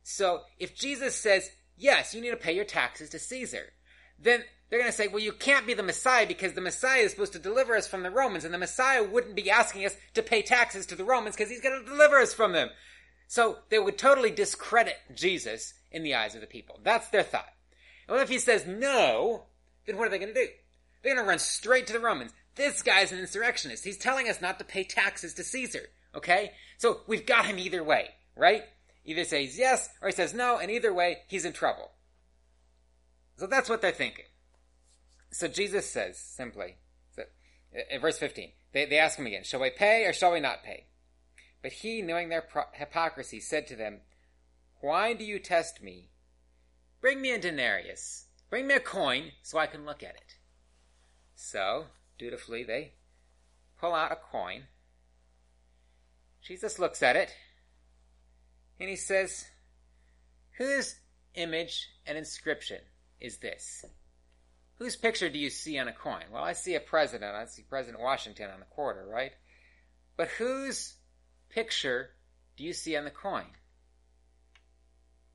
So 0.03 0.43
if 0.59 0.77
Jesus 0.77 1.15
says, 1.17 1.51
yes, 1.77 2.15
you 2.15 2.21
need 2.21 2.31
to 2.31 2.37
pay 2.37 2.55
your 2.55 2.65
taxes 2.65 3.11
to 3.11 3.19
Caesar, 3.19 3.73
then 4.19 4.45
they're 4.69 4.79
going 4.79 4.91
to 4.91 4.97
say, 4.97 5.09
well, 5.09 5.19
you 5.19 5.33
can't 5.33 5.67
be 5.67 5.75
the 5.75 5.83
Messiah 5.83 6.27
because 6.27 6.53
the 6.53 6.61
Messiah 6.61 7.01
is 7.01 7.11
supposed 7.11 7.33
to 7.33 7.39
deliver 7.39 7.75
us 7.75 7.89
from 7.89 8.03
the 8.03 8.11
Romans, 8.11 8.45
and 8.45 8.55
the 8.55 8.59
Messiah 8.59 9.03
wouldn't 9.03 9.35
be 9.35 9.51
asking 9.51 9.85
us 9.85 9.97
to 10.15 10.23
pay 10.23 10.43
taxes 10.43 10.87
to 10.87 10.95
the 10.95 11.05
Romans 11.05 11.35
because 11.35 11.51
he's 11.51 11.61
going 11.61 11.81
to 11.81 11.91
deliver 11.91 12.19
us 12.19 12.33
from 12.33 12.53
them. 12.53 12.69
So 13.27 13.59
they 13.69 13.79
would 13.79 13.99
totally 13.99 14.31
discredit 14.31 14.97
Jesus 15.15 15.75
in 15.91 16.03
the 16.03 16.15
eyes 16.15 16.35
of 16.35 16.41
the 16.41 16.47
people. 16.47 16.79
That's 16.83 17.09
their 17.09 17.23
thought. 17.23 17.53
Well, 18.09 18.21
if 18.21 18.29
he 18.29 18.39
says 18.39 18.67
no, 18.67 19.45
then 19.87 19.97
what 19.97 20.07
are 20.07 20.11
they 20.11 20.19
going 20.19 20.35
to 20.35 20.41
do? 20.41 20.49
They're 21.03 21.15
going 21.15 21.25
to 21.25 21.29
run 21.29 21.39
straight 21.39 21.87
to 21.89 21.93
the 21.93 22.01
Romans. 22.01 22.33
This 22.57 22.83
guy's 22.83 23.13
an 23.13 23.21
insurrectionist. 23.21 23.85
He's 23.85 23.97
telling 23.97 24.29
us 24.29 24.41
not 24.41 24.59
to 24.59 24.65
pay 24.65 24.85
taxes 24.85 25.35
to 25.35 25.45
Caesar. 25.45 25.89
Okay? 26.15 26.53
So 26.79 27.01
we've 27.07 27.27
got 27.27 27.47
him 27.47 27.59
either 27.59 27.85
way, 27.85 28.11
right? 28.37 28.63
Either 29.05 29.25
says 29.25 29.59
yes 29.59 29.89
or 30.03 30.09
he 30.09 30.15
says 30.15 30.35
no, 30.35 30.59
and 30.59 30.71
either 30.71 30.93
way, 30.93 31.19
he's 31.29 31.45
in 31.45 31.53
trouble. 31.53 31.91
So 33.37 33.47
that's 33.47 33.69
what 33.69 33.81
they're 33.81 33.93
thinking. 33.93 34.27
So 35.31 35.49
Jesus 35.49 35.91
says 35.91 36.19
simply, 36.19 36.77
Uh, 37.17 37.99
verse 37.99 38.19
15. 38.19 38.51
They, 38.73 38.87
they 38.87 38.99
ask 38.99 39.19
him 39.19 39.27
again, 39.27 39.45
Shall 39.45 39.61
we 39.61 39.71
pay 39.71 40.05
or 40.05 40.13
shall 40.13 40.33
we 40.33 40.41
not 40.41 40.65
pay? 40.65 40.87
But 41.63 41.73
he, 41.73 42.03
knowing 42.03 42.29
their 42.29 42.43
pro- 42.43 42.65
hypocrisy, 42.73 43.41
said 43.41 43.67
to 43.69 43.77
them, 43.77 44.01
Why 44.81 45.13
do 45.13 45.25
you 45.25 45.39
test 45.39 45.83
me? 45.83 46.11
Bring 47.01 47.21
me 47.21 47.33
a 47.33 47.39
denarius. 47.39 48.27
Bring 48.49 48.67
me 48.67 48.75
a 48.75 48.81
coin 48.81 49.33
so 49.43 49.59
I 49.59 49.67
can 49.67 49.85
look 49.85 50.03
at 50.03 50.17
it. 50.17 50.37
So, 51.35 51.87
dutifully, 52.19 52.65
they 52.65 52.95
pull 53.79 53.95
out 53.95 54.13
a 54.13 54.17
coin. 54.17 54.65
Jesus 56.43 56.79
looks 56.79 57.03
at 57.03 57.17
it, 57.17 57.35
and 58.79 58.89
he 58.89 58.97
says, 58.97 59.47
Whose 60.59 60.97
image 61.35 61.89
and 62.07 62.17
inscription 62.17 62.81
is 63.21 63.39
this? 63.39 63.85
Whose 64.79 64.97
picture 64.97 65.29
do 65.29 65.39
you 65.39 65.51
see 65.51 65.79
on 65.79 65.89
a 65.89 65.93
coin? 65.93 66.25
Well, 66.33 66.43
I 66.43 66.55
see 66.55 66.75
a 66.75 66.81
president. 66.81 67.35
I 67.35 67.45
see 67.45 67.63
President 67.63 68.03
Washington 68.03 68.51
on 68.51 68.61
the 68.61 68.67
quarter, 68.67 69.07
right? 69.07 69.33
But 70.17 70.29
whose 70.29 70.95
picture 71.51 72.11
do 72.57 72.65
you 72.65 72.73
see 72.73 72.97
on 72.97 73.05
the 73.05 73.11
coin? 73.11 73.47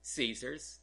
Caesar's. 0.01 0.79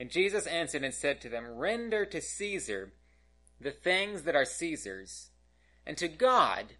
And 0.00 0.10
Jesus 0.10 0.46
answered 0.46 0.82
and 0.82 0.94
said 0.94 1.20
to 1.20 1.28
them, 1.28 1.46
Render 1.46 2.04
to 2.06 2.20
Caesar 2.20 2.92
the 3.60 3.70
things 3.70 4.22
that 4.22 4.34
are 4.34 4.44
Caesar's, 4.44 5.30
and 5.86 5.96
to 5.98 6.08
God 6.08 6.74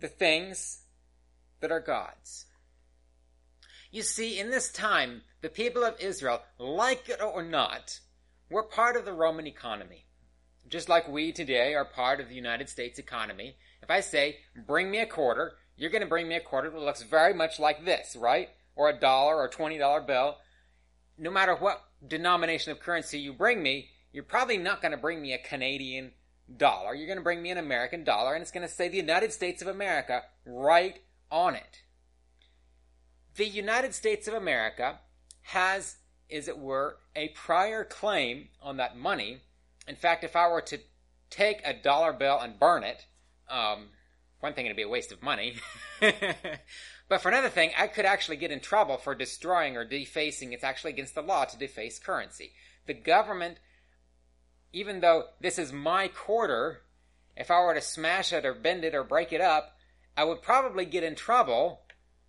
the 0.00 0.08
things 0.08 0.82
that 1.60 1.72
are 1.72 1.80
God's. 1.80 2.46
You 3.90 4.02
see, 4.02 4.38
in 4.38 4.50
this 4.50 4.70
time, 4.70 5.22
the 5.40 5.48
people 5.48 5.84
of 5.84 5.98
Israel, 6.00 6.42
like 6.58 7.08
it 7.08 7.22
or 7.22 7.42
not, 7.42 8.00
were 8.50 8.62
part 8.62 8.96
of 8.96 9.04
the 9.04 9.12
Roman 9.12 9.46
economy. 9.46 10.06
Just 10.68 10.88
like 10.88 11.08
we 11.08 11.32
today 11.32 11.74
are 11.74 11.84
part 11.84 12.20
of 12.20 12.28
the 12.28 12.34
United 12.34 12.68
States 12.68 12.98
economy. 12.98 13.56
If 13.82 13.90
I 13.90 14.00
say, 14.00 14.38
bring 14.66 14.90
me 14.90 14.98
a 14.98 15.06
quarter, 15.06 15.54
you're 15.76 15.90
going 15.90 16.02
to 16.02 16.08
bring 16.08 16.28
me 16.28 16.34
a 16.34 16.40
quarter 16.40 16.70
that 16.70 16.78
looks 16.78 17.02
very 17.02 17.32
much 17.32 17.60
like 17.60 17.84
this, 17.84 18.16
right? 18.16 18.48
Or 18.74 18.88
a 18.88 18.98
dollar 18.98 19.36
or 19.36 19.44
a 19.44 19.50
$20 19.50 20.06
bill. 20.06 20.36
No 21.18 21.30
matter 21.30 21.54
what 21.54 21.84
denomination 22.06 22.72
of 22.72 22.80
currency 22.80 23.18
you 23.18 23.32
bring 23.32 23.62
me, 23.62 23.90
you're 24.12 24.24
probably 24.24 24.58
not 24.58 24.82
going 24.82 24.92
to 24.92 24.98
bring 24.98 25.22
me 25.22 25.32
a 25.32 25.38
Canadian 25.38 26.12
dollar. 26.54 26.94
You're 26.94 27.06
going 27.06 27.18
to 27.18 27.24
bring 27.24 27.42
me 27.42 27.50
an 27.50 27.58
American 27.58 28.04
dollar, 28.04 28.34
and 28.34 28.42
it's 28.42 28.50
going 28.50 28.66
to 28.66 28.72
say 28.72 28.88
the 28.88 28.96
United 28.96 29.32
States 29.32 29.62
of 29.62 29.68
America 29.68 30.22
right 30.44 31.00
on 31.30 31.54
it. 31.54 31.82
The 33.36 33.46
United 33.46 33.94
States 33.94 34.28
of 34.28 34.34
America 34.34 34.98
has, 35.42 35.96
as 36.30 36.48
it 36.48 36.58
were, 36.58 36.98
a 37.14 37.28
prior 37.28 37.84
claim 37.84 38.48
on 38.62 38.78
that 38.78 38.96
money. 38.96 39.42
In 39.86 39.96
fact, 39.96 40.24
if 40.24 40.34
I 40.34 40.48
were 40.48 40.62
to 40.62 40.78
take 41.30 41.60
a 41.64 41.74
dollar 41.74 42.12
bill 42.12 42.38
and 42.40 42.58
burn 42.58 42.82
it, 42.82 43.06
um, 43.48 43.88
one 44.40 44.54
thing 44.54 44.66
it'd 44.66 44.76
be 44.76 44.82
a 44.82 44.88
waste 44.88 45.12
of 45.12 45.22
money. 45.22 45.56
but 46.00 47.20
for 47.20 47.28
another 47.28 47.48
thing, 47.48 47.70
I 47.76 47.86
could 47.86 48.04
actually 48.04 48.36
get 48.36 48.50
in 48.50 48.60
trouble 48.60 48.96
for 48.96 49.14
destroying 49.14 49.76
or 49.76 49.84
defacing. 49.84 50.52
It's 50.52 50.64
actually 50.64 50.92
against 50.92 51.14
the 51.14 51.22
law 51.22 51.44
to 51.44 51.58
deface 51.58 51.98
currency. 51.98 52.52
The 52.86 52.94
government, 52.94 53.58
even 54.76 55.00
though 55.00 55.24
this 55.40 55.58
is 55.58 55.72
my 55.72 56.06
quarter, 56.06 56.82
if 57.34 57.50
I 57.50 57.60
were 57.60 57.72
to 57.72 57.80
smash 57.80 58.30
it 58.30 58.44
or 58.44 58.52
bend 58.52 58.84
it 58.84 58.94
or 58.94 59.04
break 59.04 59.32
it 59.32 59.40
up, 59.40 59.74
I 60.18 60.24
would 60.24 60.42
probably 60.42 60.84
get 60.84 61.02
in 61.02 61.14
trouble 61.14 61.80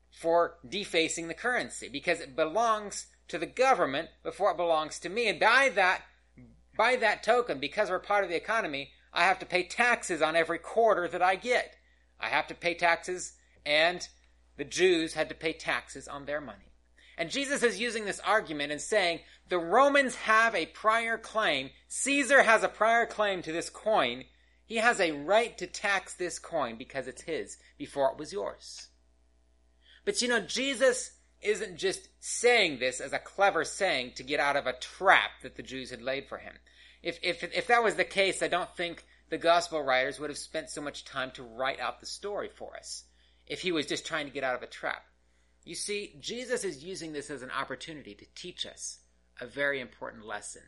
for 0.10 0.56
defacing 0.66 1.28
the 1.28 1.34
currency 1.34 1.90
because 1.90 2.22
it 2.22 2.38
belongs 2.38 3.08
to 3.28 3.38
the 3.38 3.46
government 3.46 4.08
before 4.24 4.52
it 4.52 4.58
belongs 4.58 4.98
to 5.00 5.10
me. 5.10 5.28
And 5.28 5.42
by 5.42 5.74
that, 5.76 6.04
by 6.78 6.96
that 6.96 7.22
token, 7.22 7.60
because 7.60 7.90
we're 7.90 8.00
part 8.00 8.24
of 8.24 8.30
the 8.30 8.38
economy, 8.38 8.92
I 9.12 9.26
have 9.26 9.40
to 9.40 9.46
pay 9.46 9.64
taxes 9.64 10.22
on 10.22 10.38
every 10.38 10.60
quarter 10.60 11.10
that 11.10 11.22
I 11.22 11.36
get. 11.36 11.76
I 12.18 12.30
have 12.30 12.48
to 12.48 12.56
pay 12.56 12.76
taxes, 12.76 13.34
and 13.66 14.08
the 14.56 14.64
Jews 14.64 15.16
had 15.16 15.28
to 15.28 15.36
pay 15.36 15.52
taxes 15.52 16.08
on 16.08 16.26
their 16.26 16.40
money. 16.40 16.72
And 17.18 17.30
Jesus 17.30 17.62
is 17.62 17.78
using 17.78 18.06
this 18.06 18.22
argument 18.22 18.72
and 18.72 18.80
saying 18.80 19.20
the 19.50 19.60
Romans 19.60 20.16
have 20.16 20.56
a 20.56 20.66
prior 20.66 21.18
claim. 21.18 21.70
Caesar 21.88 22.44
has 22.44 22.64
a 22.64 22.70
prior 22.70 23.06
claim 23.06 23.42
to 23.44 23.52
this 23.52 23.70
coin. 23.70 24.26
He 24.66 24.78
has 24.78 25.00
a 25.00 25.14
right 25.14 25.58
to 25.58 25.68
tax 25.68 26.14
this 26.16 26.40
coin 26.40 26.78
because 26.78 27.08
it's 27.08 27.22
his 27.22 27.58
before 27.78 28.12
it 28.12 28.18
was 28.18 28.34
yours. 28.34 28.88
But 30.04 30.22
you 30.22 30.28
know, 30.28 30.42
Jesus 30.42 31.12
isn't 31.42 31.78
just 31.78 32.10
saying 32.20 32.80
this 32.80 33.00
as 33.00 33.14
a 33.14 33.20
clever 33.20 33.64
saying 33.64 34.14
to 34.16 34.24
get 34.24 34.40
out 34.40 34.56
of 34.56 34.68
a 34.68 34.74
trap 34.74 35.32
that 35.44 35.56
the 35.56 35.64
Jews 35.64 35.92
had 35.92 36.02
laid 36.02 36.28
for 36.28 36.38
him. 36.38 36.54
If, 37.04 37.20
if, 37.22 37.44
if 37.44 37.68
that 37.68 37.84
was 37.84 37.96
the 37.96 38.04
case, 38.04 38.42
I 38.42 38.48
don't 38.48 38.76
think 38.76 39.06
the 39.30 39.38
gospel 39.38 39.82
writers 39.82 40.20
would 40.20 40.30
have 40.30 40.38
spent 40.38 40.70
so 40.70 40.82
much 40.82 41.06
time 41.06 41.32
to 41.32 41.44
write 41.44 41.80
out 41.80 42.00
the 42.00 42.06
story 42.06 42.50
for 42.50 42.76
us 42.76 43.04
if 43.46 43.62
he 43.62 43.72
was 43.72 43.86
just 43.86 44.06
trying 44.06 44.26
to 44.26 44.34
get 44.34 44.44
out 44.44 44.56
of 44.56 44.64
a 44.64 44.68
trap. 44.68 45.04
You 45.64 45.76
see, 45.76 46.16
Jesus 46.20 46.64
is 46.64 46.84
using 46.84 47.14
this 47.14 47.30
as 47.30 47.44
an 47.44 47.52
opportunity 47.52 48.16
to 48.16 48.26
teach 48.36 48.66
us 48.66 49.00
a 49.40 49.48
very 49.48 49.80
important 49.80 50.26
lesson. 50.26 50.64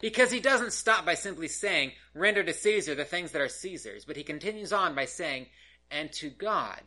Because 0.00 0.30
he 0.30 0.40
doesn't 0.40 0.72
stop 0.72 1.06
by 1.06 1.14
simply 1.14 1.48
saying, 1.48 1.92
render 2.14 2.42
to 2.42 2.52
Caesar 2.52 2.94
the 2.94 3.04
things 3.04 3.32
that 3.32 3.40
are 3.40 3.48
Caesar's, 3.48 4.04
but 4.04 4.16
he 4.16 4.22
continues 4.22 4.72
on 4.72 4.94
by 4.94 5.06
saying, 5.06 5.46
and 5.90 6.12
to 6.14 6.28
God 6.28 6.80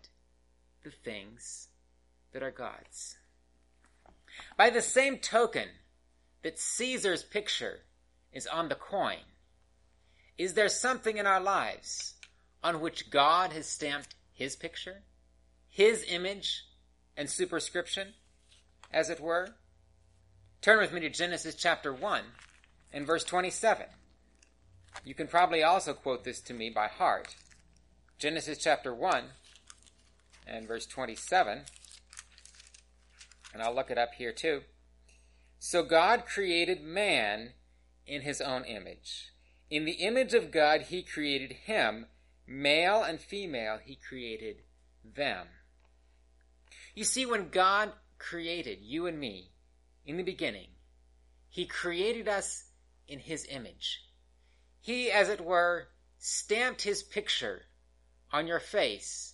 the 0.84 0.92
things 0.92 1.70
that 2.34 2.44
are 2.44 2.52
God's. 2.52 3.18
By 4.58 4.70
the 4.70 4.82
same 4.82 5.18
token 5.18 5.68
that 6.44 6.60
Caesar's 6.60 7.24
picture 7.24 7.80
is 8.32 8.48
on 8.48 8.70
the 8.70 8.76
coin, 8.76 9.18
is 10.38 10.54
there 10.54 10.70
something 10.70 11.18
in 11.18 11.26
our 11.26 11.42
lives 11.42 12.14
on 12.64 12.80
which 12.80 13.10
God 13.10 13.52
has 13.54 13.68
stamped 13.68 14.16
his 14.32 14.56
picture, 14.56 15.04
his 15.70 16.06
image 16.08 16.64
and 17.18 17.30
superscription, 17.30 18.14
as 18.92 19.10
it 19.10 19.20
were? 19.20 19.56
Turn 20.62 20.80
with 20.80 20.92
me 20.92 21.00
to 21.00 21.10
Genesis 21.10 21.56
chapter 21.56 21.94
1 21.94 22.22
and 22.92 23.08
verse 23.08 23.24
27. 23.24 23.86
You 25.06 25.16
can 25.16 25.28
probably 25.28 25.64
also 25.64 25.94
quote 25.94 26.26
this 26.26 26.42
to 26.42 26.54
me 26.54 26.70
by 26.70 26.88
heart. 26.88 27.34
Genesis 28.18 28.58
chapter 28.58 28.94
1 28.94 29.24
and 30.46 30.68
verse 30.68 30.86
27. 30.86 31.62
And 33.54 33.64
I'll 33.64 33.74
look 33.74 33.90
it 33.90 33.98
up 33.98 34.16
here 34.18 34.34
too. 34.34 34.64
So 35.60 35.82
God 35.82 36.26
created 36.26 36.84
man 36.84 37.54
in 38.06 38.24
his 38.24 38.42
own 38.42 38.66
image. 38.66 39.32
In 39.70 39.86
the 39.86 39.94
image 39.94 40.34
of 40.34 40.52
God, 40.52 40.82
he 40.90 41.04
created 41.04 41.54
him. 41.54 42.08
Male 42.46 43.02
and 43.02 43.22
female, 43.22 43.80
he 43.82 43.96
created 43.96 44.64
them. 45.06 45.48
You 46.96 47.06
see, 47.06 47.26
when 47.26 47.48
God 47.48 47.94
created 48.18 48.80
you 48.82 49.06
and 49.06 49.18
me 49.18 49.52
in 50.06 50.18
the 50.18 50.24
beginning, 50.24 50.68
he 51.50 51.66
created 51.66 52.28
us 52.28 52.66
in 53.08 53.20
his 53.20 53.46
image. 53.50 54.04
He, 54.82 55.12
as 55.12 55.30
it 55.30 55.42
were, 55.42 55.90
stamped 56.18 56.82
his 56.82 57.04
picture 57.04 57.64
on 58.32 58.48
your 58.48 58.60
face 58.60 59.34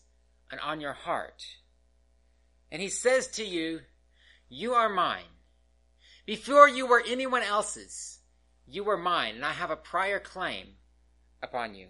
and 0.52 0.60
on 0.62 0.80
your 0.80 0.94
heart. 0.94 1.44
And 2.72 2.82
he 2.82 2.90
says 2.90 3.28
to 3.30 3.44
you, 3.44 3.82
you 4.50 4.74
are 4.74 4.90
mine. 4.90 5.24
Before 6.26 6.68
you 6.68 6.88
were 6.88 7.04
anyone 7.06 7.44
else's, 7.44 8.20
you 8.68 8.84
were 8.84 8.98
mine, 8.98 9.36
and 9.36 9.46
I 9.46 9.52
have 9.52 9.72
a 9.72 9.76
prior 9.76 10.20
claim 10.20 10.68
upon 11.42 11.76
you. 11.76 11.88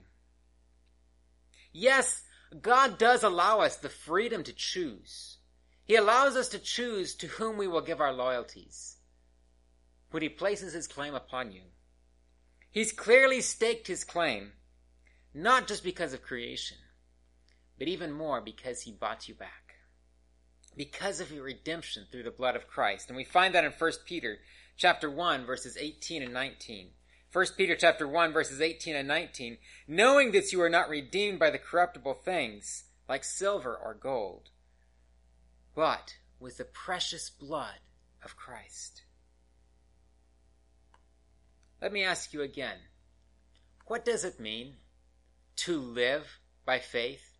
Yes, 1.72 2.24
God 2.62 2.98
does 2.98 3.24
allow 3.24 3.60
us 3.60 3.78
the 3.78 3.90
freedom 3.90 4.44
to 4.44 4.54
choose. 4.54 5.35
He 5.86 5.96
allows 5.96 6.36
us 6.36 6.50
to 6.50 6.60
choose 6.60 7.16
to 7.16 7.28
whom 7.28 7.58
we 7.58 7.68
will 7.68 7.82
give 7.82 8.02
our 8.02 8.14
loyalties. 8.14 8.98
When 10.12 10.24
He 10.24 10.30
places 10.30 10.74
His 10.74 10.88
claim 10.88 11.14
upon 11.14 11.52
you, 11.52 11.62
He's 12.72 12.92
clearly 12.92 13.42
staked 13.42 13.88
His 13.88 14.04
claim, 14.04 14.54
not 15.34 15.68
just 15.68 15.84
because 15.84 16.14
of 16.14 16.22
creation, 16.22 16.78
but 17.80 17.88
even 17.88 18.12
more 18.12 18.42
because 18.42 18.82
He 18.82 18.92
bought 18.92 19.28
you 19.28 19.36
back 19.36 19.66
because 20.78 21.20
of 21.20 21.32
your 21.32 21.44
redemption 21.44 22.06
through 22.12 22.24
the 22.24 22.32
blood 22.32 22.56
of 22.56 22.68
Christ. 22.68 23.10
And 23.10 23.18
we 23.18 23.24
find 23.24 23.56
that 23.56 23.64
in 23.64 23.72
1 23.72 23.92
Peter 24.06 24.40
chapter 24.78 25.10
1 25.10 25.46
verses 25.46 25.78
18 25.78 26.22
and 26.24 26.34
19. 26.34 26.90
1 27.32 27.46
Peter 27.58 27.76
chapter 27.76 28.08
1 28.08 28.34
verses 28.34 28.62
18 28.62 28.96
and 28.96 29.08
19, 29.08 29.58
knowing 29.88 30.32
that 30.32 30.52
you 30.52 30.62
are 30.62 30.70
not 30.70 30.90
redeemed 30.90 31.40
by 31.40 31.50
the 31.50 31.58
corruptible 31.58 32.14
things 32.14 32.86
like 33.10 33.24
silver 33.24 33.76
or 33.76 33.94
gold, 33.94 34.50
but 35.76 36.16
with 36.40 36.58
the 36.58 36.66
precious 36.66 37.30
blood 37.30 37.80
of 38.24 38.38
Christ. 38.38 39.04
Let 41.82 41.92
me 41.92 42.04
ask 42.04 42.34
you 42.34 42.42
again, 42.42 42.78
what 43.86 44.06
does 44.06 44.24
it 44.24 44.40
mean 44.40 44.78
to 45.58 45.78
live 45.78 46.40
by 46.66 46.80
faith? 46.80 47.38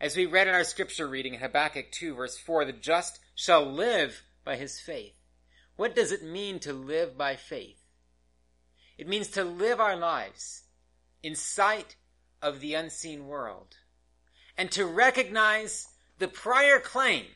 As 0.00 0.16
we 0.16 0.26
read 0.26 0.48
in 0.48 0.54
our 0.54 0.64
scripture 0.64 1.06
reading 1.06 1.34
in 1.34 1.40
Habakkuk 1.40 1.92
2 1.92 2.14
verse 2.14 2.38
4, 2.38 2.64
the 2.64 2.72
just 2.72 3.20
shall 3.34 3.64
live 3.64 4.22
by 4.44 4.56
his 4.56 4.80
faith. 4.80 5.14
What 5.76 5.94
does 5.94 6.10
it 6.10 6.24
mean 6.24 6.58
to 6.60 6.72
live 6.72 7.16
by 7.16 7.36
faith? 7.36 7.80
It 8.96 9.06
means 9.06 9.28
to 9.28 9.44
live 9.44 9.78
our 9.78 9.96
lives 9.96 10.64
in 11.22 11.36
sight 11.36 11.96
of 12.42 12.60
the 12.60 12.74
unseen 12.74 13.26
world 13.26 13.76
and 14.56 14.70
to 14.72 14.86
recognize 14.86 15.86
the 16.18 16.28
prior 16.28 16.80
claim 16.80 17.26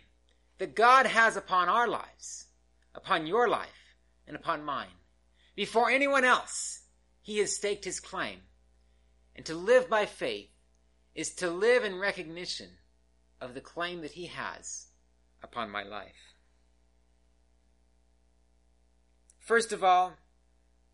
that 0.59 0.75
God 0.75 1.07
has 1.07 1.37
upon 1.37 1.69
our 1.69 1.89
lives, 1.89 2.47
upon 2.95 3.27
your 3.27 3.49
life, 3.49 3.97
and 4.27 4.37
upon 4.37 4.65
mine. 4.65 4.99
Before 5.55 5.91
anyone 5.91 6.25
else, 6.25 6.83
he 7.21 7.39
has 7.39 7.57
staked 7.57 7.85
his 7.85 8.01
claim. 8.01 8.41
And 9.35 9.47
to 9.47 9.55
live 9.55 9.89
by 9.89 10.07
faith 10.07 10.51
is 11.15 11.35
to 11.37 11.51
live 11.51 11.85
in 11.85 11.99
recognition 11.99 12.69
of 13.41 13.55
the 13.55 13.61
claim 13.61 14.03
that 14.03 14.13
he 14.13 14.27
has 14.27 14.87
upon 15.43 15.71
my 15.71 15.83
life. 15.83 16.35
First 19.39 19.73
of 19.73 19.83
all, 19.83 20.15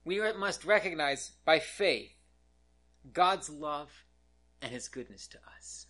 we 0.05 0.21
must 0.33 0.65
recognize 0.65 1.33
by 1.45 1.59
faith 1.59 2.13
God's 3.13 3.51
love 3.51 4.05
and 4.63 4.73
his 4.73 4.89
goodness 4.89 5.27
to 5.29 5.39
us. 5.57 5.88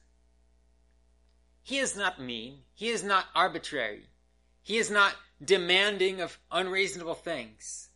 He 1.69 1.81
is 1.81 1.95
not 1.95 2.19
mean. 2.19 2.61
He 2.73 2.89
is 2.89 3.05
not 3.05 3.27
arbitrary. 3.35 4.07
He 4.63 4.79
is 4.79 4.91
not 4.91 5.15
demanding 5.45 6.23
of 6.23 6.39
unreasonable 6.51 7.13
things. 7.13 7.91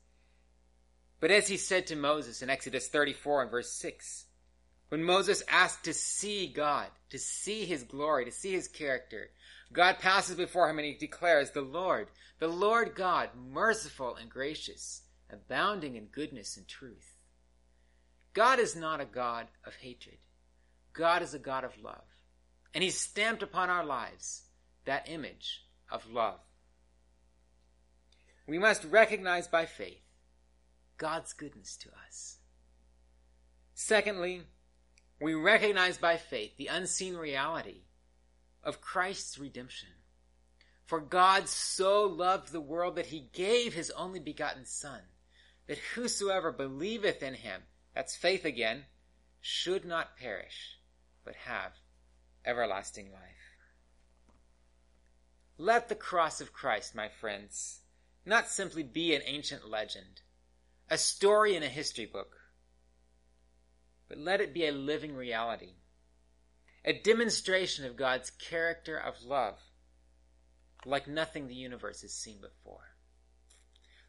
But 1.20 1.30
as 1.30 1.48
he 1.48 1.56
said 1.56 1.86
to 1.86 1.96
Moses 1.96 2.42
in 2.42 2.50
Exodus 2.50 2.88
34 2.88 3.44
and 3.44 3.50
verse 3.50 3.72
6, 3.72 4.26
when 4.90 5.02
Moses 5.02 5.42
asked 5.48 5.84
to 5.84 5.94
see 5.94 6.48
God, 6.48 6.88
to 7.08 7.18
see 7.18 7.64
his 7.64 7.82
glory, 7.82 8.26
to 8.26 8.30
see 8.30 8.52
his 8.52 8.68
character, 8.68 9.30
God 9.72 10.00
passes 10.00 10.36
before 10.36 10.68
him 10.68 10.78
and 10.78 10.86
he 10.86 10.92
declares, 10.92 11.52
The 11.52 11.62
Lord, 11.62 12.08
the 12.40 12.48
Lord 12.48 12.94
God, 12.94 13.30
merciful 13.34 14.16
and 14.16 14.28
gracious, 14.28 15.00
abounding 15.30 15.96
in 15.96 16.08
goodness 16.08 16.58
and 16.58 16.68
truth. 16.68 17.16
God 18.34 18.58
is 18.58 18.76
not 18.76 19.00
a 19.00 19.06
God 19.06 19.46
of 19.64 19.76
hatred. 19.76 20.18
God 20.92 21.22
is 21.22 21.32
a 21.32 21.38
God 21.38 21.64
of 21.64 21.82
love. 21.82 22.11
And 22.74 22.82
He's 22.82 22.98
stamped 22.98 23.42
upon 23.42 23.70
our 23.70 23.84
lives 23.84 24.42
that 24.84 25.08
image 25.08 25.64
of 25.90 26.10
love. 26.10 26.40
We 28.46 28.58
must 28.58 28.84
recognize 28.84 29.46
by 29.46 29.66
faith 29.66 30.02
God's 30.98 31.32
goodness 31.32 31.76
to 31.78 31.88
us. 32.06 32.38
Secondly, 33.74 34.42
we 35.20 35.34
recognize 35.34 35.98
by 35.98 36.16
faith 36.16 36.56
the 36.56 36.66
unseen 36.66 37.16
reality 37.16 37.82
of 38.62 38.80
Christ's 38.80 39.38
redemption. 39.38 39.88
For 40.84 41.00
God 41.00 41.48
so 41.48 42.04
loved 42.04 42.52
the 42.52 42.60
world 42.60 42.96
that 42.96 43.06
he 43.06 43.30
gave 43.32 43.72
his 43.72 43.90
only 43.92 44.20
begotten 44.20 44.64
Son, 44.66 45.00
that 45.66 45.78
whosoever 45.94 46.52
believeth 46.52 47.22
in 47.22 47.34
him, 47.34 47.62
that's 47.94 48.16
faith 48.16 48.44
again, 48.44 48.84
should 49.40 49.84
not 49.84 50.16
perish, 50.16 50.78
but 51.24 51.34
have 51.34 51.72
everlasting 52.44 53.12
life. 53.12 53.22
Let 55.58 55.88
the 55.88 55.94
cross 55.94 56.40
of 56.40 56.52
Christ, 56.52 56.94
my 56.94 57.08
friends, 57.08 57.80
not 58.24 58.48
simply 58.48 58.82
be 58.82 59.14
an 59.14 59.22
ancient 59.24 59.68
legend, 59.68 60.22
a 60.90 60.98
story 60.98 61.54
in 61.54 61.62
a 61.62 61.68
history 61.68 62.06
book, 62.06 62.36
but 64.08 64.18
let 64.18 64.40
it 64.40 64.54
be 64.54 64.66
a 64.66 64.72
living 64.72 65.14
reality, 65.14 65.74
a 66.84 66.92
demonstration 66.92 67.84
of 67.84 67.96
God's 67.96 68.30
character 68.30 68.96
of 68.96 69.22
love, 69.24 69.58
like 70.84 71.06
nothing 71.06 71.46
the 71.48 71.54
universe 71.54 72.02
has 72.02 72.12
seen 72.12 72.40
before. 72.40 72.96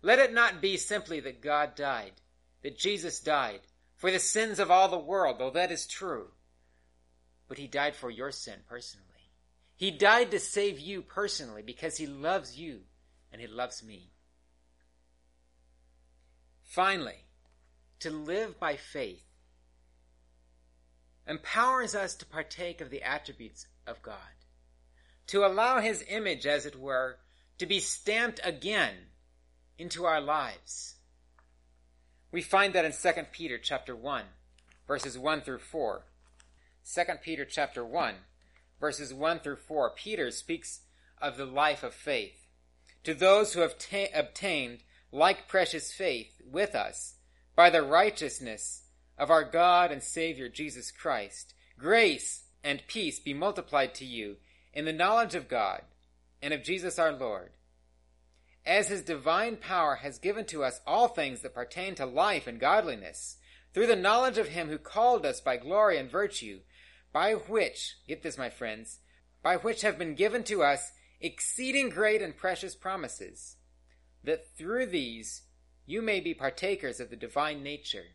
Let 0.01 0.19
it 0.19 0.33
not 0.33 0.61
be 0.61 0.77
simply 0.77 1.19
that 1.21 1.41
God 1.41 1.75
died, 1.75 2.13
that 2.61 2.77
Jesus 2.77 3.19
died, 3.19 3.61
for 3.95 4.11
the 4.11 4.19
sins 4.19 4.59
of 4.59 4.69
all 4.69 4.89
the 4.89 4.97
world, 4.97 5.37
though 5.39 5.51
that 5.51 5.71
is 5.71 5.87
true. 5.87 6.31
But 7.53 7.59
he 7.59 7.67
died 7.67 7.95
for 7.95 8.09
your 8.09 8.31
sin 8.31 8.61
personally. 8.67 9.29
He 9.75 9.91
died 9.91 10.31
to 10.31 10.39
save 10.39 10.79
you 10.79 11.03
personally 11.03 11.61
because 11.61 11.97
he 11.97 12.07
loves 12.07 12.57
you 12.57 12.79
and 13.31 13.39
he 13.39 13.45
loves 13.45 13.83
me. 13.83 14.09
Finally, 16.63 17.25
to 17.99 18.09
live 18.09 18.59
by 18.59 18.75
faith 18.75 19.21
empowers 21.27 21.93
us 21.93 22.15
to 22.15 22.25
partake 22.25 22.81
of 22.81 22.89
the 22.89 23.03
attributes 23.03 23.67
of 23.85 24.01
God, 24.01 24.15
to 25.27 25.45
allow 25.45 25.79
his 25.79 26.03
image, 26.09 26.47
as 26.47 26.65
it 26.65 26.79
were, 26.79 27.19
to 27.59 27.67
be 27.67 27.79
stamped 27.79 28.39
again 28.43 28.95
into 29.77 30.05
our 30.05 30.21
lives. 30.21 30.95
We 32.31 32.41
find 32.41 32.73
that 32.73 32.83
in 32.83 32.93
2 32.93 33.25
Peter 33.31 33.59
chapter 33.59 33.95
1, 33.95 34.23
verses 34.87 35.19
1 35.19 35.41
through 35.41 35.59
4. 35.59 36.03
2 36.85 37.01
Peter 37.23 37.45
chapter 37.45 37.85
1, 37.85 38.15
verses 38.79 39.13
1 39.13 39.39
through 39.39 39.55
4, 39.55 39.91
Peter 39.95 40.31
speaks 40.31 40.81
of 41.21 41.37
the 41.37 41.45
life 41.45 41.83
of 41.83 41.93
faith. 41.93 42.47
To 43.03 43.13
those 43.13 43.53
who 43.53 43.61
have 43.61 43.77
ta- 43.77 44.07
obtained 44.13 44.79
like 45.11 45.47
precious 45.47 45.91
faith 45.91 46.41
with 46.45 46.75
us 46.75 47.15
by 47.55 47.69
the 47.69 47.83
righteousness 47.83 48.83
of 49.17 49.29
our 49.29 49.43
God 49.43 49.91
and 49.91 50.01
Savior 50.01 50.49
Jesus 50.49 50.91
Christ, 50.91 51.53
grace 51.77 52.43
and 52.63 52.87
peace 52.87 53.19
be 53.19 53.33
multiplied 53.33 53.93
to 53.95 54.05
you 54.05 54.37
in 54.73 54.85
the 54.85 54.93
knowledge 54.93 55.35
of 55.35 55.47
God 55.47 55.81
and 56.41 56.53
of 56.53 56.63
Jesus 56.63 56.97
our 56.97 57.11
Lord 57.11 57.51
as 58.65 58.87
his 58.87 59.01
divine 59.01 59.57
power 59.57 59.95
has 59.95 60.19
given 60.19 60.45
to 60.45 60.63
us 60.63 60.79
all 60.87 61.07
things 61.07 61.41
that 61.41 61.53
pertain 61.53 61.95
to 61.95 62.05
life 62.05 62.47
and 62.47 62.59
godliness, 62.59 63.37
through 63.73 63.87
the 63.87 63.95
knowledge 63.95 64.37
of 64.37 64.49
him 64.49 64.69
who 64.69 64.77
called 64.77 65.25
us 65.25 65.41
by 65.41 65.57
glory 65.57 65.97
and 65.97 66.09
virtue, 66.09 66.59
by 67.13 67.33
which, 67.33 67.97
get 68.07 68.23
this, 68.23 68.37
my 68.37 68.49
friends, 68.49 68.99
by 69.43 69.55
which 69.55 69.81
have 69.81 69.97
been 69.97 70.15
given 70.15 70.43
to 70.43 70.63
us 70.63 70.91
exceeding 71.21 71.89
great 71.89 72.21
and 72.21 72.35
precious 72.35 72.75
promises, 72.75 73.55
that 74.23 74.55
through 74.57 74.87
these 74.87 75.43
you 75.85 76.01
may 76.01 76.19
be 76.19 76.33
partakers 76.33 76.99
of 76.99 77.09
the 77.09 77.15
divine 77.15 77.61
nature, 77.61 78.07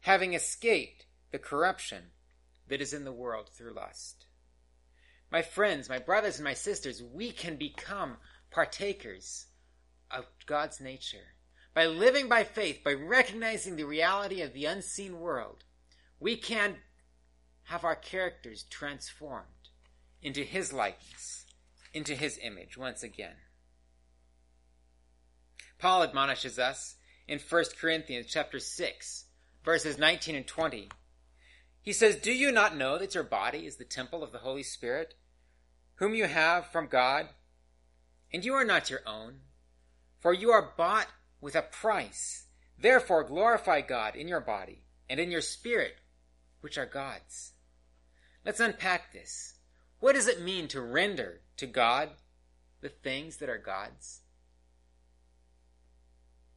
having 0.00 0.34
escaped 0.34 1.06
the 1.30 1.38
corruption 1.38 2.04
that 2.68 2.80
is 2.80 2.92
in 2.92 3.04
the 3.04 3.12
world 3.12 3.48
through 3.48 3.74
lust. 3.74 4.26
My 5.30 5.42
friends, 5.42 5.88
my 5.88 5.98
brothers, 5.98 6.36
and 6.36 6.44
my 6.44 6.54
sisters, 6.54 7.02
we 7.02 7.32
can 7.32 7.56
become 7.56 8.16
partakers 8.50 9.46
of 10.10 10.24
God's 10.46 10.80
nature. 10.80 11.34
By 11.74 11.86
living 11.86 12.28
by 12.28 12.44
faith, 12.44 12.82
by 12.82 12.94
recognizing 12.94 13.76
the 13.76 13.84
reality 13.84 14.40
of 14.40 14.54
the 14.54 14.64
unseen 14.64 15.20
world, 15.20 15.64
we 16.18 16.36
can 16.36 16.76
have 17.68 17.84
our 17.84 17.94
characters 17.94 18.64
transformed 18.70 19.44
into 20.22 20.42
His 20.42 20.72
likeness, 20.72 21.44
into 21.92 22.14
His 22.14 22.38
image 22.42 22.78
once 22.78 23.02
again. 23.02 23.36
Paul 25.78 26.02
admonishes 26.02 26.58
us 26.58 26.96
in 27.26 27.38
1 27.38 27.64
Corinthians 27.78 28.26
chapter 28.26 28.58
6, 28.58 29.24
verses 29.62 29.98
19 29.98 30.34
and 30.34 30.46
20. 30.46 30.88
He 31.82 31.92
says, 31.92 32.16
Do 32.16 32.32
you 32.32 32.50
not 32.50 32.74
know 32.74 32.96
that 32.96 33.14
your 33.14 33.22
body 33.22 33.66
is 33.66 33.76
the 33.76 33.84
temple 33.84 34.22
of 34.22 34.32
the 34.32 34.38
Holy 34.38 34.62
Spirit, 34.62 35.14
whom 35.96 36.14
you 36.14 36.24
have 36.24 36.72
from 36.72 36.86
God, 36.86 37.28
and 38.32 38.46
you 38.46 38.54
are 38.54 38.64
not 38.64 38.88
your 38.88 39.00
own? 39.06 39.40
For 40.20 40.32
you 40.32 40.50
are 40.52 40.72
bought 40.74 41.08
with 41.38 41.54
a 41.54 41.62
price. 41.62 42.46
Therefore 42.78 43.24
glorify 43.24 43.82
God 43.82 44.16
in 44.16 44.26
your 44.26 44.40
body 44.40 44.84
and 45.08 45.20
in 45.20 45.30
your 45.30 45.42
spirit, 45.42 45.96
which 46.62 46.78
are 46.78 46.86
God's. 46.86 47.52
Let's 48.48 48.60
unpack 48.60 49.12
this. 49.12 49.56
What 50.00 50.14
does 50.14 50.26
it 50.26 50.40
mean 50.40 50.68
to 50.68 50.80
render 50.80 51.42
to 51.58 51.66
God 51.66 52.08
the 52.80 52.88
things 52.88 53.36
that 53.36 53.50
are 53.50 53.58
God's? 53.58 54.22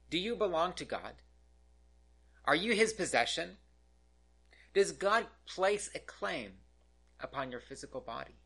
Do 0.09 0.17
you 0.17 0.37
belong 0.37 0.71
to 0.75 0.85
God? 0.85 1.15
Are 2.45 2.55
you 2.55 2.73
his 2.73 2.93
possession? 2.93 3.57
Does 4.73 4.93
God 4.93 5.25
place 5.45 5.89
a 5.93 5.99
claim 5.99 6.53
upon 7.19 7.51
your 7.51 7.59
physical 7.59 7.99
body? 7.99 8.37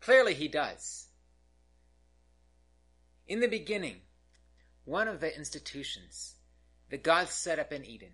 Clearly, 0.00 0.34
he 0.34 0.48
does. 0.48 1.06
In 3.26 3.40
the 3.40 3.48
beginning, 3.48 4.02
one 4.84 5.08
of 5.08 5.20
the 5.20 5.34
institutions 5.34 6.34
that 6.90 7.02
God 7.02 7.30
set 7.30 7.58
up 7.58 7.72
in 7.72 7.86
Eden 7.86 8.12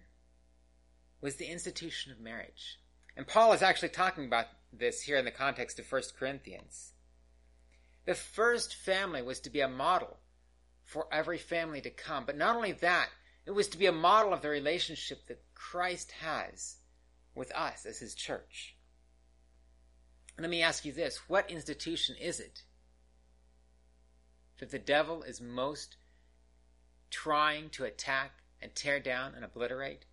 was 1.21 1.35
the 1.35 1.47
institution 1.47 2.13
of 2.13 2.21
marriage. 2.21 2.79
And 3.17 3.27
Paul 3.27 3.53
is 3.53 3.63
actually 3.63 3.91
talking 3.91 4.25
about 4.25 4.47
this 4.73 5.03
here 5.03 5.17
in 5.17 5.25
the 5.25 5.31
context 5.31 5.79
of 5.79 5.91
1 5.91 6.03
Corinthians. 6.19 6.93
The 8.05 8.15
first 8.15 8.75
family 8.75 9.23
was 9.23 9.41
to 9.41 9.51
be 9.51 9.61
a 9.61 9.69
model 9.69 10.19
for 10.85 11.07
every 11.13 11.39
family 11.39 11.81
to 11.81 11.91
come. 11.91 12.25
But 12.27 12.37
not 12.37 12.57
only 12.57 12.73
that, 12.73 13.09
it 13.47 13.53
was 13.53 13.69
to 13.69 13.79
be 13.79 13.87
a 13.87 13.93
model 13.93 14.33
of 14.33 14.43
the 14.43 14.49
relationship 14.49 15.27
that 15.27 15.43
Christ 15.55 16.13
has 16.21 16.77
with 17.35 17.53
us 17.55 17.87
as 17.87 17.99
his 17.99 18.15
church. 18.15 18.77
Let 20.39 20.51
me 20.51 20.63
ask 20.63 20.85
you 20.85 20.93
this 20.93 21.29
what 21.29 21.51
institution 21.51 22.17
is 22.21 22.41
it 22.41 22.63
that 24.59 24.71
the 24.71 24.79
devil 24.79 25.23
is 25.23 25.41
most 25.41 25.97
trying 27.11 27.69
to 27.71 27.85
attack 27.85 28.33
and 28.61 28.75
tear 28.75 29.01
down 29.01 29.35
and 29.35 29.45
obliterate? 29.45 30.05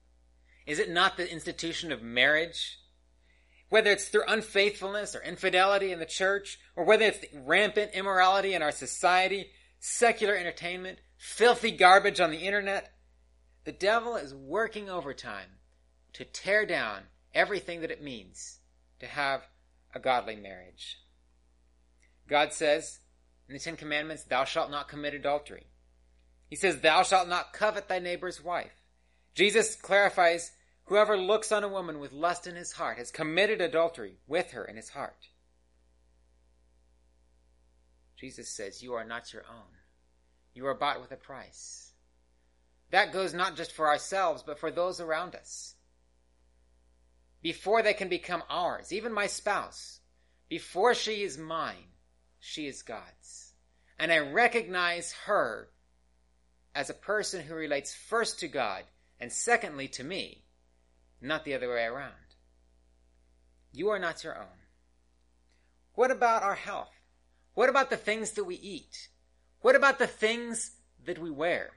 Is 0.65 0.79
it 0.79 0.89
not 0.89 1.17
the 1.17 1.31
institution 1.31 1.91
of 1.91 2.01
marriage? 2.01 2.79
Whether 3.69 3.91
it's 3.91 4.09
through 4.09 4.23
unfaithfulness 4.27 5.15
or 5.15 5.21
infidelity 5.21 5.91
in 5.91 5.99
the 5.99 6.05
church, 6.05 6.59
or 6.75 6.83
whether 6.83 7.05
it's 7.05 7.25
rampant 7.33 7.91
immorality 7.93 8.53
in 8.53 8.61
our 8.61 8.71
society, 8.71 9.51
secular 9.79 10.35
entertainment, 10.35 10.99
filthy 11.17 11.71
garbage 11.71 12.19
on 12.19 12.31
the 12.31 12.37
internet, 12.37 12.91
the 13.65 13.71
devil 13.71 14.15
is 14.15 14.33
working 14.33 14.89
overtime 14.89 15.49
to 16.13 16.25
tear 16.25 16.65
down 16.65 17.03
everything 17.33 17.81
that 17.81 17.91
it 17.91 18.03
means 18.03 18.59
to 18.99 19.05
have 19.05 19.47
a 19.93 19.99
godly 19.99 20.35
marriage. 20.35 20.97
God 22.27 22.53
says 22.53 22.99
in 23.47 23.53
the 23.53 23.59
Ten 23.59 23.75
Commandments, 23.75 24.23
Thou 24.23 24.43
shalt 24.45 24.71
not 24.71 24.87
commit 24.87 25.13
adultery. 25.13 25.67
He 26.47 26.55
says, 26.55 26.79
Thou 26.79 27.03
shalt 27.03 27.27
not 27.27 27.53
covet 27.53 27.87
thy 27.87 27.99
neighbor's 27.99 28.43
wife. 28.43 28.73
Jesus 29.35 29.75
clarifies, 29.75 30.51
Whoever 30.89 31.15
looks 31.15 31.51
on 31.51 31.63
a 31.63 31.67
woman 31.67 31.99
with 31.99 32.13
lust 32.13 32.47
in 32.47 32.55
his 32.55 32.71
heart 32.71 32.97
has 32.97 33.11
committed 33.11 33.61
adultery 33.61 34.17
with 34.25 34.53
her 34.53 34.65
in 34.65 34.75
his 34.75 34.89
heart. 34.89 35.27
Jesus 38.17 38.49
says, 38.49 38.81
You 38.81 38.95
are 38.95 39.05
not 39.05 39.31
your 39.31 39.43
own. 39.47 39.77
You 40.55 40.65
are 40.65 40.73
bought 40.73 40.99
with 40.99 41.11
a 41.11 41.15
price. 41.15 41.91
That 42.89 43.13
goes 43.13 43.35
not 43.35 43.55
just 43.55 43.71
for 43.71 43.87
ourselves, 43.87 44.41
but 44.41 44.57
for 44.57 44.71
those 44.71 44.99
around 44.99 45.35
us. 45.35 45.75
Before 47.43 47.83
they 47.83 47.93
can 47.93 48.09
become 48.09 48.41
ours, 48.49 48.91
even 48.91 49.13
my 49.13 49.27
spouse, 49.27 49.99
before 50.49 50.95
she 50.95 51.21
is 51.21 51.37
mine, 51.37 51.93
she 52.39 52.65
is 52.65 52.81
God's. 52.81 53.53
And 53.99 54.11
I 54.11 54.17
recognize 54.17 55.13
her 55.27 55.69
as 56.73 56.89
a 56.89 56.95
person 56.95 57.43
who 57.43 57.53
relates 57.53 57.93
first 57.93 58.39
to 58.39 58.47
God 58.47 58.85
and 59.19 59.31
secondly 59.31 59.87
to 59.89 60.03
me, 60.03 60.45
not 61.21 61.45
the 61.45 61.53
other 61.53 61.69
way 61.69 61.83
around. 61.83 62.13
You 63.71 63.89
are 63.89 63.99
not 63.99 64.23
your 64.23 64.37
own. 64.37 64.59
What 65.93 66.11
about 66.11 66.43
our 66.43 66.55
health? 66.55 66.89
What 67.53 67.69
about 67.69 67.89
the 67.89 67.97
things 67.97 68.31
that 68.31 68.45
we 68.45 68.55
eat? 68.55 69.09
What 69.61 69.75
about 69.75 69.99
the 69.99 70.07
things 70.07 70.71
that 71.05 71.19
we 71.19 71.29
wear? 71.29 71.71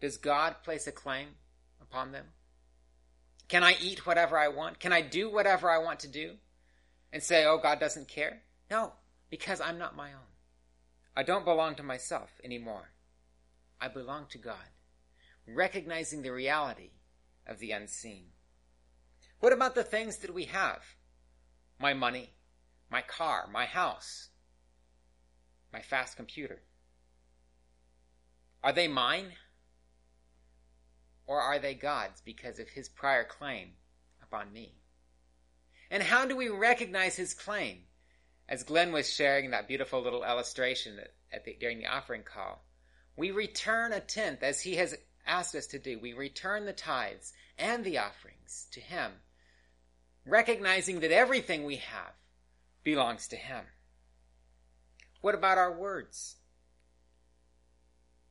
Does 0.00 0.16
God 0.16 0.56
place 0.64 0.86
a 0.86 0.92
claim 0.92 1.28
upon 1.80 2.12
them? 2.12 2.26
Can 3.48 3.62
I 3.62 3.76
eat 3.80 4.06
whatever 4.06 4.38
I 4.38 4.48
want? 4.48 4.80
Can 4.80 4.92
I 4.92 5.02
do 5.02 5.30
whatever 5.30 5.70
I 5.70 5.78
want 5.78 6.00
to 6.00 6.08
do? 6.08 6.32
And 7.12 7.22
say, 7.22 7.44
oh, 7.44 7.58
God 7.58 7.78
doesn't 7.80 8.08
care? 8.08 8.42
No, 8.70 8.92
because 9.30 9.60
I'm 9.60 9.78
not 9.78 9.96
my 9.96 10.12
own. 10.12 10.32
I 11.14 11.22
don't 11.22 11.44
belong 11.44 11.76
to 11.76 11.82
myself 11.82 12.30
anymore. 12.44 12.90
I 13.80 13.88
belong 13.88 14.26
to 14.30 14.38
God, 14.38 14.56
recognizing 15.46 16.22
the 16.22 16.32
reality 16.32 16.90
of 17.46 17.58
the 17.58 17.72
unseen. 17.72 18.26
What 19.40 19.52
about 19.52 19.74
the 19.74 19.84
things 19.84 20.18
that 20.18 20.34
we 20.34 20.44
have? 20.44 20.82
My 21.78 21.94
money, 21.94 22.30
my 22.90 23.02
car, 23.02 23.48
my 23.52 23.66
house, 23.66 24.28
my 25.72 25.80
fast 25.80 26.16
computer. 26.16 26.62
Are 28.62 28.72
they 28.72 28.88
mine? 28.88 29.32
Or 31.26 31.40
are 31.40 31.58
they 31.58 31.74
God's 31.74 32.20
because 32.20 32.58
of 32.58 32.68
his 32.68 32.88
prior 32.88 33.24
claim 33.24 33.72
upon 34.22 34.52
me? 34.52 34.76
And 35.90 36.02
how 36.02 36.26
do 36.26 36.36
we 36.36 36.48
recognize 36.48 37.16
his 37.16 37.34
claim? 37.34 37.82
As 38.48 38.62
Glenn 38.62 38.92
was 38.92 39.12
sharing 39.12 39.50
that 39.50 39.68
beautiful 39.68 40.00
little 40.00 40.24
illustration 40.24 41.00
at 41.32 41.44
the, 41.44 41.56
during 41.58 41.78
the 41.78 41.86
offering 41.86 42.22
call, 42.22 42.64
we 43.16 43.30
return 43.30 43.92
a 43.92 44.00
tenth 44.00 44.42
as 44.42 44.60
he 44.60 44.76
has 44.76 44.96
asked 45.26 45.54
us 45.54 45.66
to 45.68 45.78
do. 45.78 45.98
We 45.98 46.12
return 46.12 46.64
the 46.64 46.72
tithes 46.72 47.32
and 47.58 47.84
the 47.84 47.98
offerings 47.98 48.66
to 48.72 48.80
him, 48.80 49.12
recognizing 50.24 51.00
that 51.00 51.12
everything 51.12 51.64
we 51.64 51.76
have 51.76 52.12
belongs 52.82 53.28
to 53.28 53.36
him. 53.36 53.64
What 55.20 55.34
about 55.34 55.58
our 55.58 55.76
words? 55.76 56.36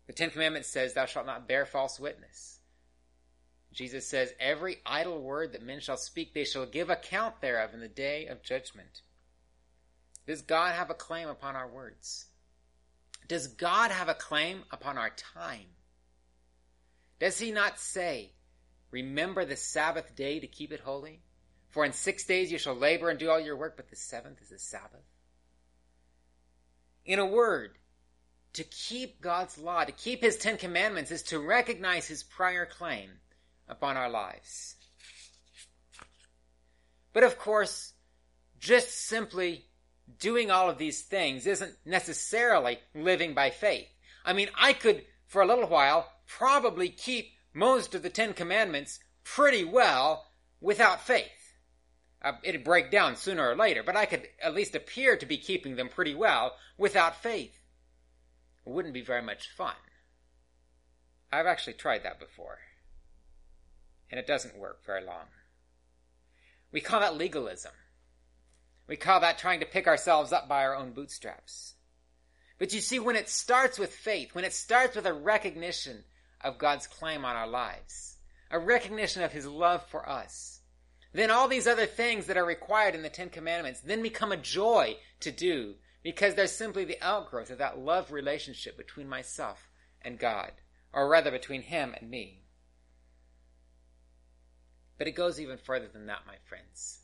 The 0.08 0.13
Ten 0.13 0.29
Commandments 0.29 0.69
says, 0.69 0.93
Thou 0.93 1.05
shalt 1.05 1.25
not 1.25 1.47
bear 1.47 1.65
false 1.65 1.99
witness. 1.99 2.60
Jesus 3.73 4.08
says, 4.08 4.34
Every 4.39 4.77
idle 4.86 5.21
word 5.21 5.51
that 5.53 5.63
men 5.63 5.79
shall 5.79 5.97
speak, 5.97 6.34
they 6.34 6.45
shall 6.45 6.65
give 6.65 6.89
account 6.89 7.41
thereof 7.41 7.73
in 7.73 7.81
the 7.81 7.88
day 7.88 8.27
of 8.27 8.43
judgment. 8.43 9.01
Does 10.25 10.41
God 10.41 10.73
have 10.75 10.89
a 10.89 10.95
claim 10.95 11.27
upon 11.27 11.55
our 11.55 11.67
words? 11.67 12.27
Does 13.27 13.47
God 13.47 13.91
have 13.91 14.08
a 14.08 14.13
claim 14.13 14.63
upon 14.71 14.97
our 14.97 15.10
time? 15.10 15.74
Does 17.19 17.39
he 17.39 17.51
not 17.51 17.80
say, 17.80 18.32
Remember 18.91 19.43
the 19.43 19.56
Sabbath 19.56 20.15
day 20.15 20.39
to 20.39 20.47
keep 20.47 20.71
it 20.71 20.80
holy? 20.80 21.21
For 21.69 21.84
in 21.84 21.91
six 21.91 22.23
days 22.23 22.51
you 22.51 22.58
shall 22.58 22.75
labor 22.75 23.10
and 23.10 23.19
do 23.19 23.30
all 23.30 23.39
your 23.39 23.58
work, 23.58 23.75
but 23.75 23.89
the 23.89 23.95
seventh 23.97 24.41
is 24.41 24.49
the 24.49 24.60
Sabbath. 24.60 25.04
In 27.06 27.19
a 27.19 27.25
word, 27.25 27.78
to 28.54 28.63
keep 28.63 29.19
God's 29.19 29.58
law, 29.58 29.84
to 29.84 29.91
keep 29.91 30.21
his 30.21 30.38
Ten 30.38 30.58
Commandments, 30.58 31.12
is 31.12 31.23
to 31.23 31.39
recognize 31.39 32.08
his 32.08 32.23
prior 32.23 32.65
claim 32.65 33.10
upon 33.67 33.97
our 33.97 34.10
lives. 34.10 34.75
But 37.12 37.23
of 37.23 37.38
course, 37.38 37.93
just 38.60 39.08
simply 39.08 39.65
doing 40.19 40.51
all 40.51 40.69
of 40.69 40.78
these 40.78 41.01
things 41.01 41.45
isn't 41.47 41.75
necessarily 41.86 42.80
living 42.93 43.34
by 43.34 43.49
faith. 43.49 43.88
I 44.23 44.32
mean, 44.32 44.49
I 44.56 44.71
could, 44.73 45.04
for 45.28 45.41
a 45.41 45.45
little 45.45 45.67
while, 45.67 46.10
probably 46.27 46.89
keep 46.89 47.33
most 47.53 47.95
of 47.95 48.03
the 48.03 48.09
Ten 48.09 48.33
Commandments 48.33 48.99
pretty 49.23 49.63
well 49.63 50.25
without 50.59 51.01
faith. 51.01 51.53
Uh, 52.21 52.33
it'd 52.43 52.63
break 52.63 52.89
down 52.91 53.15
sooner 53.15 53.47
or 53.47 53.55
later, 53.55 53.83
but 53.83 53.95
I 53.95 54.05
could 54.05 54.27
at 54.41 54.55
least 54.55 54.75
appear 54.75 55.15
to 55.17 55.25
be 55.25 55.38
keeping 55.38 55.75
them 55.75 55.89
pretty 55.89 56.15
well 56.15 56.53
without 56.77 57.21
faith. 57.21 57.59
It 58.65 58.69
wouldn't 58.69 58.93
be 58.93 59.01
very 59.01 59.21
much 59.21 59.49
fun. 59.49 59.75
I've 61.31 61.45
actually 61.45 61.73
tried 61.73 62.03
that 62.03 62.19
before 62.19 62.59
and 64.09 64.19
it 64.19 64.27
doesn't 64.27 64.57
work 64.57 64.85
very 64.85 65.03
long. 65.03 65.25
We 66.71 66.81
call 66.81 66.99
that 66.99 67.17
legalism. 67.17 67.71
We 68.88 68.95
call 68.95 69.19
that 69.21 69.38
trying 69.38 69.59
to 69.61 69.65
pick 69.65 69.88
ourselves 69.88 70.31
up 70.31 70.47
by 70.47 70.63
our 70.63 70.75
own 70.75 70.91
bootstraps. 70.91 71.73
But 72.57 72.73
you 72.73 72.81
see, 72.81 72.99
when 72.99 73.15
it 73.15 73.29
starts 73.29 73.79
with 73.79 73.93
faith, 73.93 74.33
when 74.33 74.45
it 74.45 74.53
starts 74.53 74.95
with 74.95 75.05
a 75.05 75.13
recognition 75.13 76.03
of 76.45 76.58
God's 76.58 76.88
claim 76.88 77.25
on 77.25 77.36
our 77.36 77.47
lives, 77.47 78.17
a 78.49 78.60
recognition 78.60 79.23
of 79.23 79.34
His 79.34 79.45
love 79.45 79.86
for 79.88 80.08
us, 80.08 80.62
then 81.12 81.31
all 81.31 81.47
these 81.47 81.67
other 81.67 81.86
things 81.86 82.27
that 82.27 82.38
are 82.38 82.45
required 82.45 82.95
in 82.95 83.01
the 83.01 83.10
Ten 83.10 83.29
Commandments 83.29 83.81
then 83.81 84.01
become 84.01 84.31
a 84.31 84.38
joy 84.38 84.95
to 85.21 85.31
do 85.31 85.75
because 86.03 86.36
they're 86.36 86.47
simply 86.47 86.86
the 86.86 87.01
outgrowth 87.01 87.49
of 87.49 87.58
that 87.58 87.79
love 87.79 88.12
relationship 88.12 88.77
between 88.77 89.10
myself 89.10 89.69
and 90.01 90.19
God, 90.19 90.51
or 90.93 91.10
rather 91.10 91.31
between 91.31 91.63
Him 91.63 91.95
and 91.99 92.10
me. 92.10 92.43
But 94.97 95.08
it 95.08 95.12
goes 95.12 95.39
even 95.39 95.58
further 95.58 95.88
than 95.88 96.05
that, 96.05 96.27
my 96.27 96.36
friends. 96.45 96.99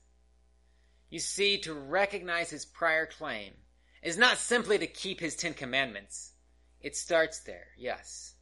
You 1.09 1.19
see, 1.19 1.57
to 1.59 1.73
recognize 1.73 2.49
his 2.49 2.65
prior 2.65 3.05
claim 3.05 3.53
is 4.01 4.17
not 4.17 4.37
simply 4.37 4.77
to 4.79 4.87
keep 4.87 5.19
his 5.19 5.35
Ten 5.35 5.53
Commandments. 5.53 6.31
It 6.79 6.95
starts 6.95 7.39
there, 7.39 7.67
yes. 7.77 8.33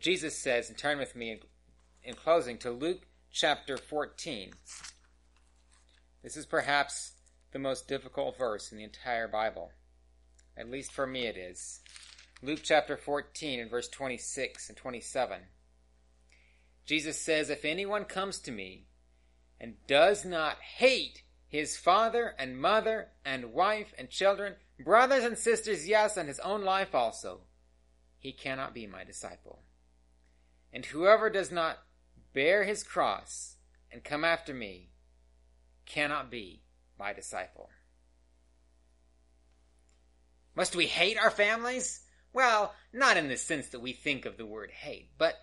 Jesus 0.00 0.36
says, 0.36 0.68
and 0.68 0.76
turn 0.76 0.98
with 0.98 1.16
me 1.16 1.30
in, 1.30 1.38
in 2.02 2.14
closing 2.14 2.58
to 2.58 2.70
Luke 2.70 3.06
chapter 3.30 3.76
14. 3.76 4.52
This 6.22 6.36
is 6.36 6.46
perhaps 6.46 7.12
the 7.52 7.58
most 7.58 7.86
difficult 7.86 8.36
verse 8.36 8.72
in 8.72 8.78
the 8.78 8.84
entire 8.84 9.28
Bible. 9.28 9.70
At 10.56 10.70
least 10.70 10.92
for 10.92 11.06
me 11.06 11.26
it 11.26 11.36
is. 11.36 11.80
Luke 12.42 12.60
chapter 12.62 12.96
14 12.96 13.60
and 13.60 13.70
verse 13.70 13.88
26 13.88 14.68
and 14.68 14.76
27. 14.76 15.40
Jesus 16.84 17.20
says, 17.20 17.50
If 17.50 17.64
anyone 17.64 18.04
comes 18.04 18.38
to 18.40 18.52
me 18.52 18.86
and 19.60 19.74
does 19.86 20.24
not 20.24 20.58
hate 20.60 21.22
his 21.48 21.76
father 21.76 22.34
and 22.38 22.58
mother 22.60 23.08
and 23.24 23.52
wife 23.52 23.94
and 23.98 24.10
children, 24.10 24.54
brothers 24.84 25.24
and 25.24 25.38
sisters, 25.38 25.88
yes, 25.88 26.16
and 26.16 26.28
his 26.28 26.40
own 26.40 26.62
life 26.62 26.94
also, 26.94 27.40
he 28.18 28.32
cannot 28.32 28.74
be 28.74 28.86
my 28.86 29.04
disciple. 29.04 29.60
And 30.76 30.84
whoever 30.84 31.30
does 31.30 31.50
not 31.50 31.78
bear 32.34 32.64
his 32.64 32.82
cross 32.82 33.56
and 33.90 34.04
come 34.04 34.26
after 34.26 34.52
me 34.52 34.90
cannot 35.86 36.30
be 36.30 36.64
my 36.98 37.14
disciple. 37.14 37.70
Must 40.54 40.76
we 40.76 40.84
hate 40.84 41.16
our 41.18 41.30
families? 41.30 42.02
Well, 42.34 42.74
not 42.92 43.16
in 43.16 43.28
the 43.28 43.38
sense 43.38 43.68
that 43.68 43.80
we 43.80 43.94
think 43.94 44.26
of 44.26 44.36
the 44.36 44.44
word 44.44 44.70
hate, 44.70 45.12
but 45.16 45.36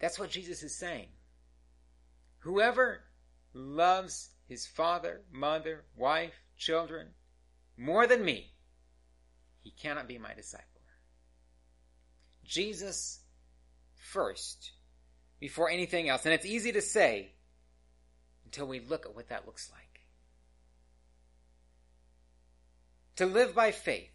that's 0.00 0.18
what 0.18 0.30
Jesus 0.30 0.64
is 0.64 0.76
saying. 0.76 1.10
Whoever 2.40 3.04
loves 3.54 4.30
his 4.48 4.66
father, 4.66 5.22
mother, 5.30 5.84
wife, 5.96 6.34
children 6.56 7.10
more 7.76 8.08
than 8.08 8.24
me, 8.24 8.50
he 9.60 9.70
cannot 9.70 10.08
be 10.08 10.18
my 10.18 10.34
disciple. 10.34 10.66
Jesus 12.42 13.20
first 14.00 14.72
before 15.38 15.70
anything 15.70 16.08
else. 16.08 16.24
And 16.24 16.34
it's 16.34 16.46
easy 16.46 16.72
to 16.72 16.82
say 16.82 17.32
until 18.44 18.66
we 18.66 18.80
look 18.80 19.06
at 19.06 19.14
what 19.14 19.28
that 19.28 19.46
looks 19.46 19.70
like. 19.70 20.00
To 23.16 23.26
live 23.26 23.54
by 23.54 23.70
faith 23.70 24.10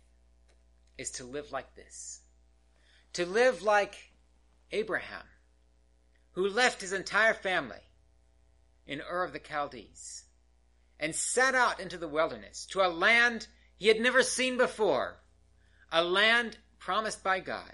is 0.97 1.11
to 1.11 1.23
live 1.23 1.51
like 1.51 1.75
this. 1.75 2.21
To 3.13 3.25
live 3.25 3.61
like 3.61 3.95
Abraham, 4.71 5.23
who 6.31 6.49
left 6.49 6.81
his 6.81 6.91
entire 6.91 7.33
family 7.33 7.77
in 8.87 9.01
Ur 9.01 9.23
of 9.23 9.33
the 9.33 9.39
Chaldees 9.39 10.23
and 10.99 11.15
set 11.15 11.55
out 11.55 11.79
into 11.79 11.97
the 11.97 12.07
wilderness 12.07 12.65
to 12.67 12.81
a 12.81 12.89
land 12.89 13.47
he 13.77 13.87
had 13.87 13.99
never 13.99 14.23
seen 14.23 14.57
before, 14.57 15.17
a 15.91 16.03
land 16.03 16.57
promised 16.79 17.23
by 17.23 17.39
God. 17.39 17.73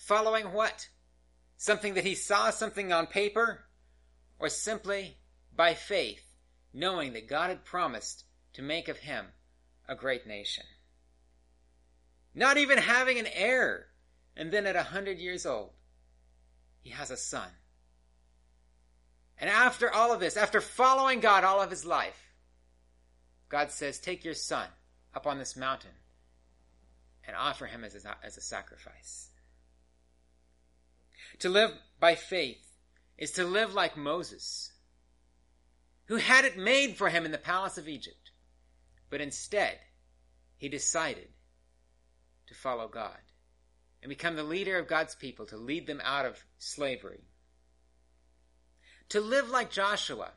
Following 0.00 0.46
what? 0.52 0.88
Something 1.58 1.92
that 1.94 2.06
he 2.06 2.14
saw, 2.14 2.48
something 2.48 2.90
on 2.90 3.06
paper, 3.06 3.66
or 4.38 4.48
simply 4.48 5.18
by 5.54 5.74
faith, 5.74 6.24
knowing 6.72 7.12
that 7.12 7.28
God 7.28 7.50
had 7.50 7.66
promised 7.66 8.24
to 8.54 8.62
make 8.62 8.88
of 8.88 8.96
him 8.96 9.26
a 9.86 9.94
great 9.94 10.26
nation. 10.26 10.64
Not 12.34 12.56
even 12.56 12.78
having 12.78 13.18
an 13.18 13.26
heir, 13.26 13.88
and 14.34 14.50
then 14.50 14.66
at 14.66 14.74
a 14.74 14.84
hundred 14.84 15.18
years 15.18 15.44
old, 15.44 15.72
he 16.80 16.90
has 16.90 17.10
a 17.10 17.16
son. 17.16 17.50
And 19.38 19.50
after 19.50 19.92
all 19.92 20.12
of 20.12 20.20
this, 20.20 20.36
after 20.38 20.62
following 20.62 21.20
God 21.20 21.44
all 21.44 21.60
of 21.60 21.70
his 21.70 21.84
life, 21.84 22.34
God 23.50 23.70
says, 23.70 23.98
Take 23.98 24.24
your 24.24 24.34
son 24.34 24.68
up 25.14 25.26
on 25.26 25.38
this 25.38 25.56
mountain 25.56 25.90
and 27.26 27.36
offer 27.36 27.66
him 27.66 27.84
as 27.84 27.94
a, 27.94 28.16
as 28.24 28.38
a 28.38 28.40
sacrifice. 28.40 29.29
To 31.40 31.48
live 31.48 31.72
by 31.98 32.16
faith 32.16 32.76
is 33.16 33.30
to 33.32 33.44
live 33.44 33.72
like 33.72 33.96
Moses, 33.96 34.72
who 36.04 36.16
had 36.16 36.44
it 36.44 36.58
made 36.58 36.96
for 36.96 37.08
him 37.08 37.24
in 37.24 37.32
the 37.32 37.38
palace 37.38 37.78
of 37.78 37.88
Egypt, 37.88 38.30
but 39.08 39.22
instead 39.22 39.78
he 40.58 40.68
decided 40.68 41.28
to 42.46 42.54
follow 42.54 42.88
God 42.88 43.16
and 44.02 44.10
become 44.10 44.36
the 44.36 44.42
leader 44.42 44.78
of 44.78 44.86
God's 44.86 45.14
people 45.14 45.46
to 45.46 45.56
lead 45.56 45.86
them 45.86 46.02
out 46.04 46.26
of 46.26 46.44
slavery. 46.58 47.24
To 49.08 49.20
live 49.22 49.48
like 49.48 49.70
Joshua, 49.70 50.32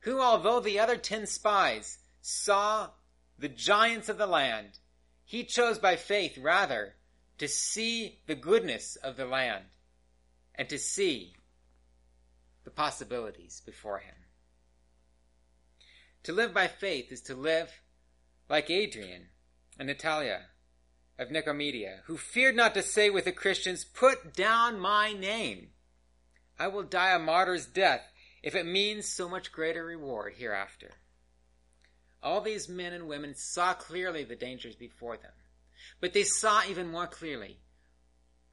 who, 0.00 0.22
although 0.22 0.60
the 0.60 0.78
other 0.78 0.96
ten 0.96 1.26
spies 1.26 1.98
saw 2.22 2.88
the 3.38 3.50
giants 3.50 4.08
of 4.08 4.16
the 4.16 4.26
land, 4.26 4.78
he 5.22 5.44
chose 5.44 5.78
by 5.78 5.96
faith 5.96 6.38
rather 6.38 6.94
to 7.36 7.46
see 7.46 8.20
the 8.26 8.34
goodness 8.34 8.96
of 8.96 9.18
the 9.18 9.26
land 9.26 9.64
and 10.54 10.68
to 10.68 10.78
see 10.78 11.34
the 12.64 12.70
possibilities 12.70 13.62
before 13.64 13.98
him. 13.98 14.14
To 16.24 16.32
live 16.32 16.54
by 16.54 16.68
faith 16.68 17.12
is 17.12 17.20
to 17.22 17.34
live 17.34 17.70
like 18.48 18.70
Adrian 18.70 19.28
and 19.78 19.88
Natalia 19.88 20.46
of 21.18 21.28
Nicomedia, 21.28 22.00
who 22.06 22.16
feared 22.16 22.56
not 22.56 22.74
to 22.74 22.82
say 22.82 23.10
with 23.10 23.26
the 23.26 23.32
Christians, 23.32 23.84
Put 23.84 24.34
down 24.34 24.80
my 24.80 25.12
name. 25.12 25.68
I 26.58 26.68
will 26.68 26.82
die 26.82 27.14
a 27.14 27.18
martyr's 27.18 27.66
death 27.66 28.02
if 28.42 28.54
it 28.54 28.66
means 28.66 29.06
so 29.06 29.28
much 29.28 29.52
greater 29.52 29.84
reward 29.84 30.34
hereafter. 30.36 30.92
All 32.22 32.40
these 32.40 32.68
men 32.68 32.92
and 32.92 33.06
women 33.06 33.34
saw 33.34 33.74
clearly 33.74 34.24
the 34.24 34.36
dangers 34.36 34.76
before 34.76 35.16
them, 35.16 35.32
but 36.00 36.14
they 36.14 36.24
saw 36.24 36.62
even 36.68 36.90
more 36.90 37.06
clearly 37.06 37.58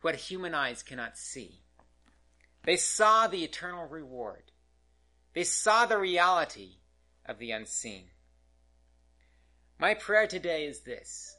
what 0.02 0.16
human 0.16 0.54
eyes 0.54 0.84
cannot 0.84 1.18
see. 1.18 1.61
They 2.64 2.78
saw 2.78 3.28
the 3.28 3.44
eternal 3.44 3.88
reward. 3.88 4.52
They 5.34 5.44
saw 5.44 5.86
the 5.86 5.98
reality 5.98 6.78
of 7.26 7.40
the 7.40 7.52
unseen. 7.52 8.06
My 9.80 9.94
prayer 9.96 10.28
today 10.28 10.66
is 10.66 10.82
this 10.82 11.36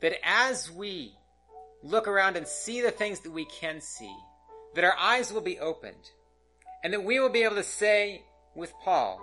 that 0.00 0.14
as 0.22 0.70
we 0.70 1.12
look 1.82 2.06
around 2.06 2.36
and 2.36 2.46
see 2.46 2.80
the 2.80 2.90
things 2.90 3.20
that 3.20 3.32
we 3.32 3.44
can 3.46 3.80
see, 3.80 4.14
that 4.74 4.84
our 4.84 4.96
eyes 4.96 5.32
will 5.32 5.40
be 5.40 5.58
opened, 5.58 6.10
and 6.84 6.92
that 6.92 7.02
we 7.02 7.18
will 7.18 7.28
be 7.28 7.42
able 7.42 7.56
to 7.56 7.64
say 7.64 8.22
with 8.54 8.72
Paul, 8.84 9.20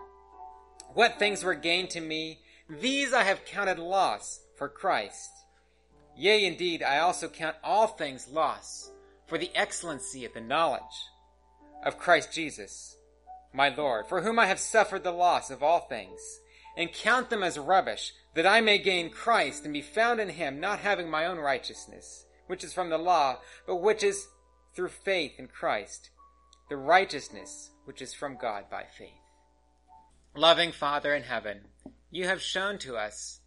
What 0.94 1.18
things 1.18 1.44
were 1.44 1.56
gained 1.56 1.92
to 1.92 2.02
me, 2.02 2.42
these 2.70 3.14
I 3.14 3.24
have 3.24 3.46
counted 3.46 3.80
loss 3.80 4.42
for 4.58 4.68
Christ. 4.68 5.32
Yea, 6.18 6.46
indeed, 6.46 6.84
I 6.84 7.00
also 7.00 7.30
count 7.30 7.56
all 7.64 7.88
things 7.88 8.28
loss 8.28 8.92
for 9.28 9.38
the 9.38 9.52
excellency 9.56 10.26
of 10.26 10.34
the 10.34 10.42
knowledge 10.42 10.82
of 11.84 11.98
Christ 11.98 12.32
Jesus, 12.32 12.98
my 13.54 13.70
Lord, 13.70 14.08
for 14.08 14.22
whom 14.22 14.40
I 14.40 14.46
have 14.48 14.60
suffered 14.60 15.04
the 15.04 15.12
loss 15.12 15.50
of 15.50 15.64
all 15.64 15.82
things 15.82 16.20
and 16.78 16.92
count 16.92 17.30
them 17.30 17.44
as 17.44 17.58
rubbish, 17.58 18.14
that 18.34 18.46
I 18.46 18.62
may 18.62 18.78
gain 18.78 19.10
Christ 19.10 19.64
and 19.64 19.74
be 19.74 19.82
found 19.82 20.20
in 20.20 20.30
him, 20.30 20.60
not 20.60 20.80
having 20.80 21.10
my 21.10 21.26
own 21.26 21.38
righteousness, 21.38 22.26
which 22.48 22.64
is 22.64 22.74
from 22.74 22.90
the 22.90 22.98
law, 22.98 23.40
but 23.66 23.78
which 23.78 24.04
is 24.04 24.28
through 24.76 24.90
faith 24.90 25.40
in 25.40 25.48
Christ, 25.48 26.10
the 26.70 26.78
righteousness 26.78 27.72
which 27.86 28.02
is 28.02 28.14
from 28.14 28.38
God 28.38 28.66
by 28.70 28.84
faith. 28.98 29.10
Loving 30.36 30.74
Father 30.74 31.16
in 31.16 31.24
heaven, 31.24 31.62
you 32.12 32.26
have 32.26 32.42
shown 32.42 32.78
to 32.80 32.98
us 32.98 33.40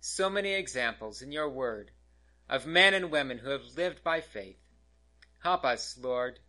so 0.00 0.30
many 0.30 0.52
examples 0.52 1.20
in 1.20 1.32
your 1.32 1.48
word 1.48 1.90
of 2.48 2.66
men 2.66 2.94
and 2.94 3.10
women 3.10 3.38
who 3.38 3.50
have 3.50 3.76
lived 3.76 4.04
by 4.04 4.20
faith. 4.20 4.56
Help 5.40 5.64
us, 5.64 5.96
Lord, 6.00 6.40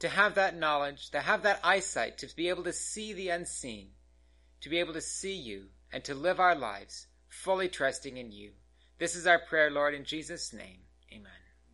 to 0.00 0.08
have 0.08 0.34
that 0.34 0.56
knowledge, 0.56 1.10
to 1.10 1.20
have 1.20 1.42
that 1.42 1.60
eyesight, 1.62 2.18
to 2.18 2.36
be 2.36 2.48
able 2.48 2.64
to 2.64 2.72
see 2.72 3.12
the 3.12 3.30
unseen, 3.30 3.90
to 4.60 4.68
be 4.68 4.78
able 4.78 4.92
to 4.94 5.00
see 5.00 5.34
you 5.34 5.66
and 5.92 6.04
to 6.04 6.14
live 6.14 6.40
our 6.40 6.54
lives 6.54 7.06
fully 7.28 7.68
trusting 7.68 8.16
in 8.16 8.32
you. 8.32 8.52
This 8.98 9.14
is 9.14 9.26
our 9.26 9.38
prayer, 9.38 9.70
Lord, 9.70 9.94
in 9.94 10.04
Jesus' 10.04 10.52
name. 10.52 10.80
Amen. 11.12 11.45